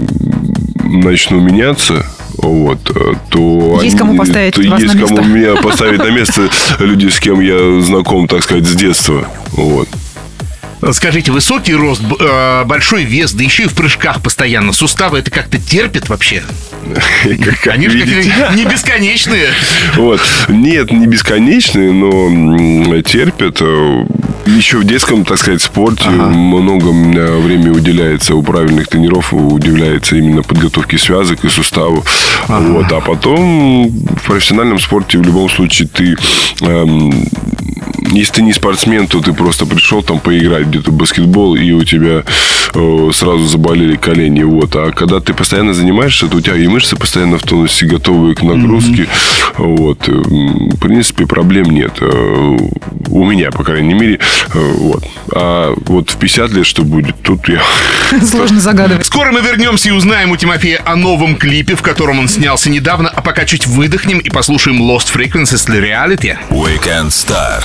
начну 0.93 1.39
меняться, 1.39 2.05
вот, 2.37 2.91
э, 2.95 3.13
то... 3.29 3.79
Есть 3.83 3.97
кому 3.97 4.17
поставить 4.17 4.55
то 4.55 4.61
вас 4.69 4.81
есть 4.81 4.95
на 4.95 5.01
кому 5.01 5.17
место. 5.17 5.29
меня 5.29 5.61
поставить 5.61 5.99
на 5.99 6.11
место 6.11 6.49
люди, 6.79 7.09
с 7.09 7.19
кем 7.19 7.39
я 7.39 7.81
знаком, 7.81 8.27
так 8.27 8.43
сказать, 8.43 8.65
с 8.65 8.75
детства. 8.75 9.27
Вот. 9.51 9.87
Скажите, 10.91 11.31
высокий 11.31 11.73
рост, 11.73 12.01
э, 12.19 12.63
большой 12.65 13.03
вес, 13.03 13.31
да 13.33 13.43
еще 13.43 13.63
и 13.63 13.67
в 13.67 13.73
прыжках 13.73 14.21
постоянно. 14.21 14.73
Суставы 14.73 15.19
это 15.19 15.31
как-то 15.31 15.57
терпит 15.57 16.09
вообще? 16.09 16.43
Как 17.23 17.67
Они 17.67 17.87
же 17.87 17.99
не 17.99 18.65
бесконечные. 18.65 19.47
Вот. 19.95 20.21
Нет, 20.49 20.91
не 20.91 21.07
бесконечные, 21.07 21.91
но 21.91 23.01
терпят. 23.01 23.61
Э, 24.45 24.49
Еще 24.49 24.77
в 24.77 24.83
детском, 24.83 25.23
так 25.25 25.37
сказать, 25.37 25.61
спорте 25.61 26.09
много 26.09 26.89
м, 26.89 27.11
времени 27.43 27.69
уделяется 27.69 28.35
у 28.35 28.43
правильных 28.43 28.87
тренеров, 28.87 29.33
уделяется 29.33 30.15
именно 30.15 30.43
подготовке 30.43 30.97
связок 30.97 31.43
и 31.45 31.49
суставов. 31.49 32.05
Вот. 32.47 32.91
А 32.91 32.99
потом 33.01 33.87
в 33.89 34.21
профессиональном 34.25 34.79
спорте 34.79 35.17
в 35.17 35.21
любом 35.23 35.49
случае 35.49 35.87
ты 35.87 36.15
эм, 36.61 37.25
если 38.13 38.33
ты 38.33 38.41
не 38.43 38.53
спортсмен, 38.53 39.07
то 39.07 39.19
ты 39.21 39.33
просто 39.33 39.65
пришел 39.65 40.01
там 40.03 40.19
поиграть 40.19 40.67
где-то 40.67 40.91
в 40.91 40.93
баскетбол, 40.95 41.55
и 41.55 41.71
у 41.71 41.83
тебя 41.83 42.23
э, 42.73 43.09
сразу 43.13 43.45
заболели 43.45 43.95
колени. 43.95 44.43
Вот. 44.43 44.75
А 44.75 44.91
когда 44.91 45.19
ты 45.19 45.33
постоянно 45.33 45.73
занимаешься, 45.73 46.27
то 46.27 46.37
у 46.37 46.41
тебя 46.41 46.55
и 46.55 46.67
мышцы 46.67 46.95
постоянно 46.95 47.37
в 47.37 47.43
тонусе, 47.43 47.85
готовые 47.85 48.35
к 48.35 48.43
нагрузке. 48.43 49.07
Вот. 49.57 50.07
М, 50.07 50.69
В 50.69 50.79
принципе, 50.79 51.25
проблем 51.25 51.69
нет. 51.71 51.93
Э, 52.01 52.57
У 53.09 53.25
меня, 53.25 53.51
по 53.51 53.63
крайней 53.63 53.93
мере. 53.93 54.19
Э, 54.53 54.59
Вот. 54.59 55.03
А 55.35 55.73
вот 55.85 56.09
в 56.11 56.17
50 56.17 56.51
лет 56.51 56.65
что 56.65 56.83
будет, 56.83 57.21
тут 57.21 57.47
я... 57.49 57.61
Сложно 58.25 58.59
загадывать. 58.59 59.05
Скоро 59.05 59.31
мы 59.31 59.41
вернемся 59.41 59.89
и 59.89 59.91
узнаем 59.91 60.31
у 60.31 60.37
Тимофея 60.37 60.81
о 60.85 60.95
новом 60.95 61.35
клипе, 61.35 61.75
в 61.75 61.81
котором 61.81 62.19
он 62.19 62.27
снялся 62.27 62.69
недавно, 62.69 63.09
а 63.09 63.21
пока 63.21 63.45
чуть 63.45 63.67
выдохнем 63.67 64.19
и 64.19 64.29
послушаем 64.29 64.81
Lost 64.81 65.13
Frequencies 65.13 65.65
для 65.65 65.79
Reality. 65.79 66.37
Weekend 66.49 67.07
Star. 67.09 67.63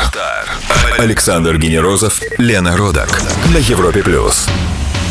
Александр 0.98 1.58
Генерозов, 1.58 2.20
Лена 2.38 2.76
Родак 2.76 3.22
на 3.52 3.58
Европе 3.58 4.02
плюс. 4.02 4.48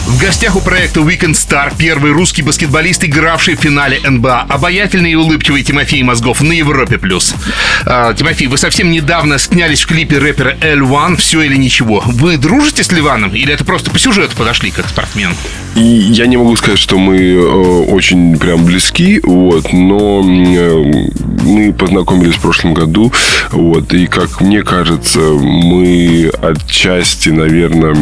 В 0.08 0.22
гостях 0.22 0.56
у 0.56 0.62
проекта 0.62 1.02
Weekend 1.02 1.34
Star 1.34 1.74
первый 1.78 2.14
русский 2.14 2.42
баскетболист, 2.42 3.04
игравший 3.04 3.56
в 3.56 3.60
финале 3.60 4.00
НБА. 4.10 4.46
Обаятельный 4.48 5.12
и 5.12 5.16
улыбчивый 5.16 5.64
Тимофей 5.64 6.02
Мозгов 6.02 6.40
на 6.40 6.54
Европе+. 6.54 6.98
плюс. 6.98 7.36
А, 7.86 8.14
Тимофей, 8.14 8.48
вы 8.48 8.58
совсем 8.58 8.90
недавно 8.90 9.38
снялись 9.38 9.82
в 9.82 9.88
клипе 9.88 10.18
рэпера 10.18 10.56
L1 10.62 11.18
«Все 11.18 11.42
или 11.42 11.58
ничего». 11.58 12.02
Вы 12.06 12.38
дружите 12.38 12.86
с 12.86 12.92
Ливаном 12.94 13.36
или 13.36 13.54
это 13.54 13.66
просто 13.66 13.92
по 13.92 14.00
сюжету 14.00 14.38
подошли 14.38 14.72
как 14.72 14.88
спортсмен? 14.88 15.32
И 15.76 15.82
я 15.82 16.26
не 16.26 16.38
могу 16.38 16.56
сказать, 16.56 16.80
что 16.80 16.98
мы 16.98 17.18
э, 17.18 17.40
очень 17.40 18.38
прям 18.40 18.64
близки, 18.64 19.20
вот, 19.22 19.74
но 19.74 20.22
э, 20.26 20.84
мы 21.44 21.74
познакомились 21.74 22.36
в 22.36 22.40
прошлом 22.40 22.74
году, 22.74 23.14
вот, 23.52 23.94
и 23.94 24.08
как 24.08 24.42
мне 24.42 24.64
кажется, 24.64 25.20
мы 25.20 26.32
отчасти, 26.42 27.30
наверное, 27.30 27.94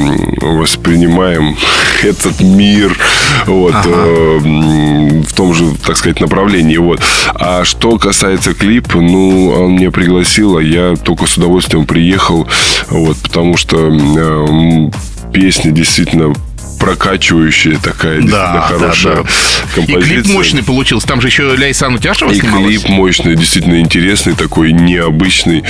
воспринимаем 0.41 1.57
этот 2.03 2.39
мир, 2.41 2.97
вот, 3.45 3.73
э, 3.85 4.39
м, 4.43 5.23
в 5.23 5.33
том 5.33 5.53
же, 5.53 5.65
так 5.85 5.97
сказать, 5.97 6.19
направлении, 6.19 6.77
вот. 6.77 7.01
А 7.35 7.63
что 7.65 7.97
касается 7.97 8.53
клипа, 8.53 8.99
ну, 8.99 9.49
он 9.49 9.75
меня 9.75 9.91
пригласил, 9.91 10.57
а 10.57 10.63
я 10.63 10.95
только 10.95 11.25
с 11.25 11.37
удовольствием 11.37 11.85
приехал, 11.85 12.47
вот, 12.89 13.17
потому 13.17 13.57
что 13.57 13.77
э, 13.89 14.89
песня 15.33 15.71
действительно 15.71 16.33
прокачивающая 16.79 17.77
такая, 17.81 18.17
действительно 18.21 18.61
хорошая 18.61 19.17
И 19.21 19.75
композиция. 19.75 20.21
клип 20.21 20.27
мощный 20.35 20.61
получился. 20.63 21.07
Там 21.07 21.21
же 21.21 21.27
еще 21.29 21.55
Ляйсан 21.55 21.95
Утяшева 21.95 22.31
И 22.31 22.39
снималась. 22.39 22.65
клип 22.81 22.89
мощный, 22.89 23.35
действительно 23.35 23.79
интересный, 23.79 24.33
такой 24.35 24.71
необычный. 24.73 25.63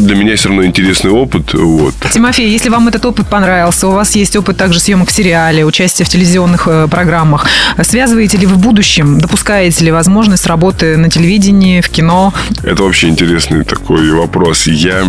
Для 0.00 0.16
меня 0.16 0.36
все 0.36 0.48
равно 0.48 0.64
интересный 0.64 1.10
опыт. 1.10 1.54
Вот. 1.54 1.94
Тимофей, 2.12 2.50
если 2.50 2.68
вам 2.68 2.88
этот 2.88 3.04
опыт 3.04 3.26
понравился, 3.28 3.88
у 3.88 3.92
вас 3.92 4.14
есть 4.16 4.36
опыт 4.36 4.56
также 4.56 4.80
съемок 4.80 5.08
в 5.08 5.12
сериале, 5.12 5.64
участие 5.64 6.06
в 6.06 6.08
телевизионных 6.08 6.68
э, 6.68 6.88
программах, 6.88 7.46
связываете 7.82 8.38
ли 8.38 8.46
вы 8.46 8.54
в 8.54 8.58
будущем, 8.58 9.20
допускаете 9.20 9.84
ли 9.84 9.90
возможность 9.90 10.46
работы 10.46 10.96
на 10.96 11.10
телевидении, 11.10 11.80
в 11.80 11.88
кино? 11.88 12.32
Это 12.62 12.82
вообще 12.82 13.08
интересный 13.08 13.64
такой 13.64 14.10
вопрос. 14.12 14.66
Я 14.66 15.04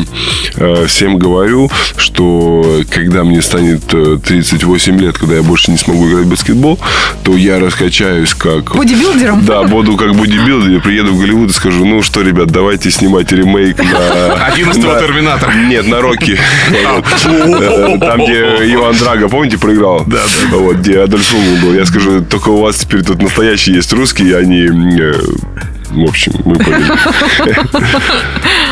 э, 0.55 0.85
всем 0.87 1.17
говорю, 1.17 1.69
что 1.97 2.81
когда 2.89 3.23
мне 3.23 3.41
станет 3.41 3.93
э, 3.93 4.17
38 4.23 4.99
лет, 4.99 5.17
когда 5.17 5.35
я 5.35 5.43
больше 5.43 5.71
не 5.71 5.77
смогу 5.77 6.09
играть 6.09 6.25
в 6.25 6.29
баскетбол, 6.29 6.79
то 7.23 7.35
я 7.35 7.59
раскачаюсь 7.59 8.33
как... 8.33 8.75
Бодибилдером? 8.75 9.45
Да, 9.45 9.63
буду 9.63 9.97
как 9.97 10.15
бодибилдер, 10.15 10.81
приеду 10.81 11.13
в 11.13 11.19
Голливуд 11.19 11.49
и 11.49 11.53
скажу, 11.53 11.85
ну 11.85 12.01
что, 12.01 12.21
ребят, 12.21 12.47
давайте 12.47 12.91
снимать 12.91 13.31
ремейк 13.31 13.77
на... 13.77 14.49
11-го 14.79 14.93
на- 14.93 14.99
Терминатора. 14.99 15.53
Нет, 15.53 15.87
на 15.87 16.01
Рокки. 16.01 16.37
Э, 16.71 17.01
Там, 17.99 18.23
где 18.23 18.73
Иван 18.73 18.95
Драго, 18.97 19.29
помните, 19.29 19.57
проиграл? 19.57 20.03
Да, 20.05 20.19
да. 20.51 20.57
Вот, 20.57 20.77
где 20.77 21.01
Адольф 21.01 21.31
Лунгин 21.33 21.61
был. 21.61 21.73
Я 21.73 21.85
скажу, 21.85 22.21
только 22.21 22.49
у 22.49 22.61
вас 22.61 22.77
теперь 22.77 23.03
тут 23.03 23.21
настоящие 23.21 23.75
есть 23.75 23.91
русские, 23.93 24.37
они... 24.37 24.67
В 25.89 26.03
общем, 26.07 26.33
мы 26.45 26.55
поняли. 26.55 26.91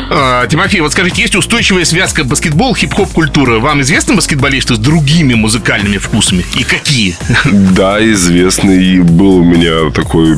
А, 0.10 0.48
Тимофей, 0.48 0.80
вот 0.80 0.94
скажите, 0.94 1.22
есть 1.22 1.36
устойчивая 1.36 1.84
связка 1.84 2.24
баскетбол, 2.24 2.74
хип-хоп 2.74 3.12
культура? 3.12 3.60
Вам 3.60 3.82
известны 3.82 4.16
баскетболисты 4.16 4.76
с 4.76 4.78
другими 4.78 5.34
музыкальными 5.34 5.98
вкусами? 5.98 6.46
И 6.56 6.64
какие? 6.64 7.18
Да, 7.44 8.00
известный. 8.12 8.82
И 8.82 9.00
был 9.02 9.40
у 9.40 9.44
меня 9.44 9.92
такой 9.92 10.38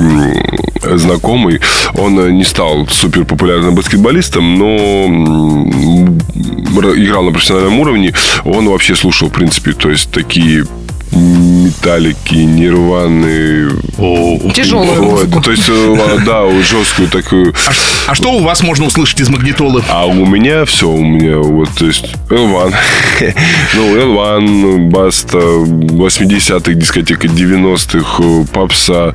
знакомый. 0.98 1.62
Он 1.94 2.20
э, 2.20 2.32
не 2.32 2.44
стал 2.44 2.88
супер 2.88 3.26
популярным 3.26 3.76
баскетболистом, 3.76 4.58
но 4.58 5.68
играл 6.96 7.24
на 7.26 7.32
профессиональном 7.32 7.80
уровне. 7.80 8.13
Он 8.46 8.68
вообще 8.68 8.96
слушал, 8.96 9.30
в 9.30 9.34
принципе, 9.34 9.74
то 9.74 9.89
есть 9.89 10.12
такие 10.12 10.65
металлики, 11.12 12.36
нирваны. 12.36 13.69
Тяжелую 14.54 15.02
Вот, 15.02 15.43
то 15.43 15.52
есть, 15.52 15.69
э, 15.69 16.19
да, 16.26 16.50
жесткую 16.62 17.10
такую. 17.10 17.54
А 18.08 18.15
что 18.15 18.34
у 18.34 18.43
вас 18.43 18.63
можно 18.63 18.86
услышать 18.86 19.22
из 19.22 19.30
магнитолы? 19.30 19.84
А 19.89 20.06
у 20.06 20.26
меня 20.26 20.65
все, 20.65 20.89
у 20.89 21.04
меня 21.04 21.38
вот, 21.38 21.69
то 21.78 21.86
есть, 21.86 22.06
L1. 22.30 22.74
ну, 23.76 23.98
L1, 23.98 24.78
Баста, 24.89 25.38
80-х, 25.38 26.74
дискотека 26.74 27.28
90-х, 27.28 28.24
э, 28.24 28.45
попса, 28.52 29.13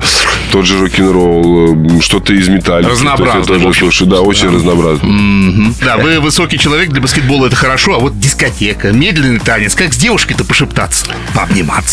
тот 0.51 0.65
же 0.65 0.79
рок-н-ролл, 0.79 1.97
э, 1.97 2.01
что-то 2.01 2.33
из 2.33 2.47
металлики. 2.47 2.89
Разнообразно, 2.89 3.33
То 3.33 3.37
есть 3.37 3.49
я 3.49 3.55
в 3.55 3.57
тоже 3.57 3.69
общем. 3.69 3.81
слушаю, 3.81 4.09
да, 4.09 4.21
очень 4.21 4.49
разнообразно. 4.49 5.73
Да, 5.83 5.97
вы 5.97 6.19
высокий 6.19 6.57
человек, 6.57 6.89
для 6.89 7.01
баскетбола 7.01 7.47
это 7.47 7.55
хорошо, 7.55 7.95
а 7.95 7.99
вот 7.99 8.19
дискотека, 8.19 8.91
медленный 8.91 9.39
танец, 9.39 9.75
как 9.75 9.93
с 9.93 9.97
девушкой-то 9.97 10.45
пошептаться, 10.45 11.05
пообниматься. 11.33 11.84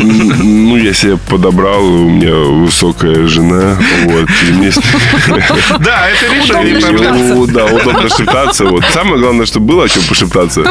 М, 0.00 0.68
Ну, 0.70 0.76
я 0.76 0.92
себе 0.94 1.16
подобрал, 1.16 1.84
у 1.84 2.08
меня 2.08 2.34
высокая 2.34 3.26
жена, 3.26 3.76
вот, 4.04 4.28
и 4.48 4.52
мне 4.52 4.70
Да, 5.80 6.08
это 6.08 6.34
решение. 6.34 6.76
Удобно 6.76 6.80
проблем. 6.80 7.16
шептаться. 7.18 7.52
Да, 7.52 7.64
удобно 7.66 8.08
шептаться. 8.08 8.64
Вот. 8.66 8.84
Самое 8.92 9.20
главное, 9.20 9.46
чтобы 9.46 9.66
было 9.66 9.84
о 9.84 9.88
чем 9.88 10.02
пошептаться. 10.04 10.62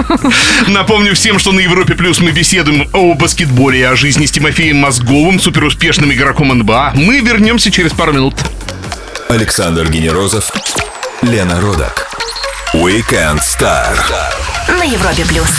Напомню 0.67 1.13
всем, 1.15 1.39
что 1.39 1.51
на 1.51 1.59
Европе 1.59 1.95
Плюс 1.95 2.19
мы 2.19 2.31
беседуем 2.31 2.87
о 2.93 3.13
баскетболе 3.15 3.79
и 3.79 3.83
о 3.83 3.95
жизни 3.95 4.25
с 4.25 4.31
Тимофеем 4.31 4.77
Мозговым, 4.77 5.39
суперуспешным 5.39 6.11
игроком 6.13 6.49
НБА. 6.57 6.93
Мы 6.95 7.19
вернемся 7.19 7.71
через 7.71 7.91
пару 7.91 8.13
минут. 8.13 8.35
Александр 9.29 9.89
Генерозов, 9.89 10.51
Лена 11.21 11.59
Родак. 11.61 12.07
Weekend 12.73 13.39
Star. 13.41 13.95
На 14.77 14.83
Европе 14.83 15.25
плюс. 15.25 15.49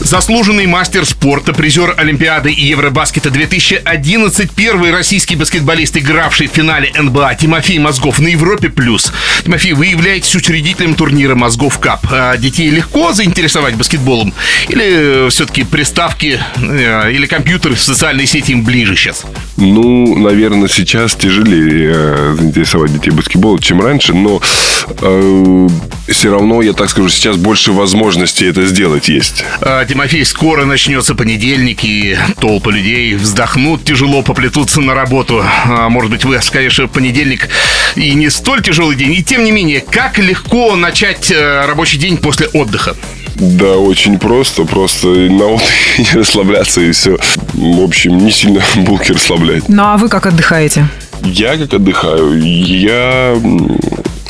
Заслуженный 0.00 0.66
мастер 0.66 1.04
спорта, 1.06 1.52
призер 1.52 1.94
Олимпиады 1.96 2.50
и 2.50 2.66
Евробаскета 2.66 3.30
2011, 3.30 4.50
первый 4.50 4.90
российский 4.90 5.36
баскетболист, 5.36 5.96
игравший 5.96 6.48
в 6.48 6.52
финале 6.52 6.92
НБА 6.98 7.34
Тимофей 7.36 7.78
Мозгов 7.78 8.18
на 8.18 8.28
Европе+. 8.28 8.68
плюс. 8.68 9.12
Тимофей, 9.44 9.72
вы 9.72 9.86
являетесь 9.86 10.34
учредителем 10.34 10.94
турнира 10.94 11.34
Мозгов 11.34 11.78
Кап. 11.78 12.06
А 12.10 12.36
детей 12.36 12.70
легко 12.70 13.12
заинтересовать 13.12 13.74
баскетболом? 13.76 14.34
Или 14.68 15.28
все-таки 15.30 15.64
приставки 15.64 16.40
э, 16.56 17.12
или 17.12 17.26
компьютеры 17.26 17.74
в 17.74 17.80
социальной 17.80 18.26
сети 18.26 18.52
им 18.52 18.64
ближе 18.64 18.96
сейчас? 18.96 19.24
Ну, 19.56 20.18
наверное, 20.18 20.68
сейчас 20.68 21.14
тяжелее 21.14 21.92
э, 21.94 22.34
заинтересовать 22.38 22.92
детей 22.92 23.10
баскетболом, 23.10 23.58
чем 23.60 23.80
раньше, 23.80 24.14
но 24.14 24.40
э, 24.86 25.68
все 26.08 26.30
равно, 26.30 26.62
я 26.62 26.72
так 26.72 26.90
скажу, 26.90 27.08
сейчас 27.08 27.36
больше 27.36 27.72
возможностей 27.72 28.46
это 28.46 28.66
сделать 28.66 29.08
есть. 29.08 29.44
А, 29.60 29.83
Тимофей, 29.86 30.24
скоро 30.24 30.64
начнется 30.64 31.14
понедельник, 31.14 31.84
и 31.84 32.16
толпы 32.40 32.72
людей 32.72 33.14
вздохнут, 33.14 33.84
тяжело 33.84 34.22
поплетутся 34.22 34.80
на 34.80 34.94
работу. 34.94 35.44
А, 35.66 35.88
может 35.88 36.10
быть, 36.10 36.24
вы 36.24 36.40
скажете, 36.42 36.86
понедельник 36.88 37.48
и 37.96 38.14
не 38.14 38.30
столь 38.30 38.62
тяжелый 38.62 38.96
день. 38.96 39.12
И 39.12 39.22
тем 39.22 39.44
не 39.44 39.50
менее, 39.52 39.80
как 39.80 40.18
легко 40.18 40.76
начать 40.76 41.30
э, 41.30 41.64
рабочий 41.66 41.98
день 41.98 42.16
после 42.16 42.46
отдыха? 42.48 42.96
Да, 43.34 43.76
очень 43.76 44.18
просто. 44.18 44.64
Просто 44.64 45.08
на 45.08 45.46
отдых 45.46 45.68
не 45.98 46.18
расслабляться 46.18 46.80
и 46.80 46.92
все. 46.92 47.18
В 47.52 47.82
общем, 47.82 48.18
не 48.18 48.30
сильно 48.30 48.62
булки 48.76 49.12
расслаблять. 49.12 49.68
Ну 49.68 49.82
а 49.82 49.96
вы 49.96 50.08
как 50.08 50.26
отдыхаете? 50.26 50.88
Я 51.22 51.56
как 51.56 51.74
отдыхаю? 51.74 52.38
Я 52.38 53.36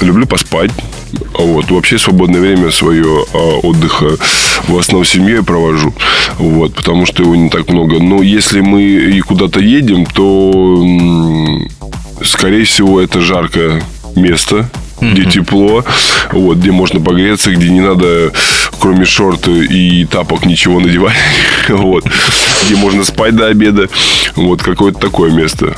люблю 0.00 0.26
поспать. 0.26 0.70
Вот. 1.38 1.70
Вообще 1.70 1.98
свободное 1.98 2.40
время 2.40 2.70
свое 2.70 3.24
а, 3.32 3.58
отдыха 3.58 4.16
в 4.68 4.78
основном 4.78 5.04
с 5.04 5.10
семьей 5.10 5.42
провожу. 5.42 5.94
Вот. 6.38 6.74
Потому 6.74 7.06
что 7.06 7.22
его 7.22 7.36
не 7.36 7.48
так 7.48 7.68
много. 7.68 8.00
Но 8.00 8.22
если 8.22 8.60
мы 8.60 8.82
и 8.82 9.20
куда-то 9.20 9.60
едем, 9.60 10.06
то 10.06 10.84
скорее 12.22 12.64
всего 12.64 13.00
это 13.00 13.20
жаркое 13.20 13.82
место, 14.16 14.70
где 15.00 15.24
тепло, 15.24 15.84
вот, 16.32 16.58
где 16.58 16.70
можно 16.70 17.00
погреться, 17.00 17.52
где 17.52 17.68
не 17.68 17.80
надо, 17.80 18.32
кроме 18.80 19.04
шорт 19.04 19.48
и 19.48 20.04
тапок, 20.06 20.46
ничего 20.46 20.80
надевать, 20.80 21.16
вот, 21.68 22.04
где 22.64 22.76
можно 22.76 23.04
спать 23.04 23.36
до 23.36 23.46
обеда, 23.46 23.88
вот, 24.36 24.62
какое-то 24.62 24.98
такое 24.98 25.30
место. 25.30 25.76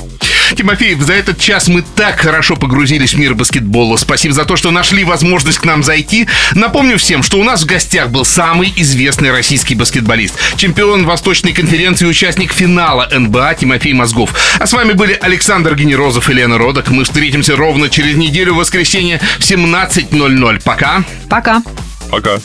Тимофеев, 0.54 1.00
за 1.00 1.14
этот 1.14 1.40
час 1.40 1.68
мы 1.68 1.82
так 1.82 2.20
хорошо 2.20 2.56
погрузились 2.56 3.14
в 3.14 3.18
мир 3.18 3.34
баскетбола. 3.34 3.96
Спасибо 3.96 4.34
за 4.34 4.44
то, 4.44 4.56
что 4.56 4.70
нашли 4.70 5.04
возможность 5.04 5.58
к 5.58 5.64
нам 5.64 5.82
зайти. 5.82 6.28
Напомню 6.54 6.98
всем, 6.98 7.22
что 7.22 7.38
у 7.38 7.44
нас 7.44 7.62
в 7.62 7.66
гостях 7.66 8.10
был 8.10 8.24
самый 8.24 8.72
известный 8.76 9.30
российский 9.30 9.74
баскетболист, 9.74 10.34
чемпион 10.56 11.04
Восточной 11.04 11.52
конференции, 11.52 12.06
участник 12.06 12.52
финала 12.52 13.08
НБА 13.10 13.54
Тимофей 13.58 13.92
Мозгов. 13.92 14.34
А 14.58 14.66
с 14.66 14.72
вами 14.72 14.92
были 14.92 15.18
Александр 15.20 15.74
Генерозов 15.74 16.30
и 16.30 16.32
Лена 16.32 16.58
Родок. 16.58 16.88
Мы 16.88 17.04
встретимся 17.04 17.56
ровно 17.56 17.88
через 17.88 18.16
неделю 18.16 18.54
в 18.54 18.58
воскресенье 18.58 19.20
в 19.38 19.42
17.00. 19.42 20.62
Пока. 20.64 21.04
Пока. 21.28 21.62
Пока. 22.10 22.38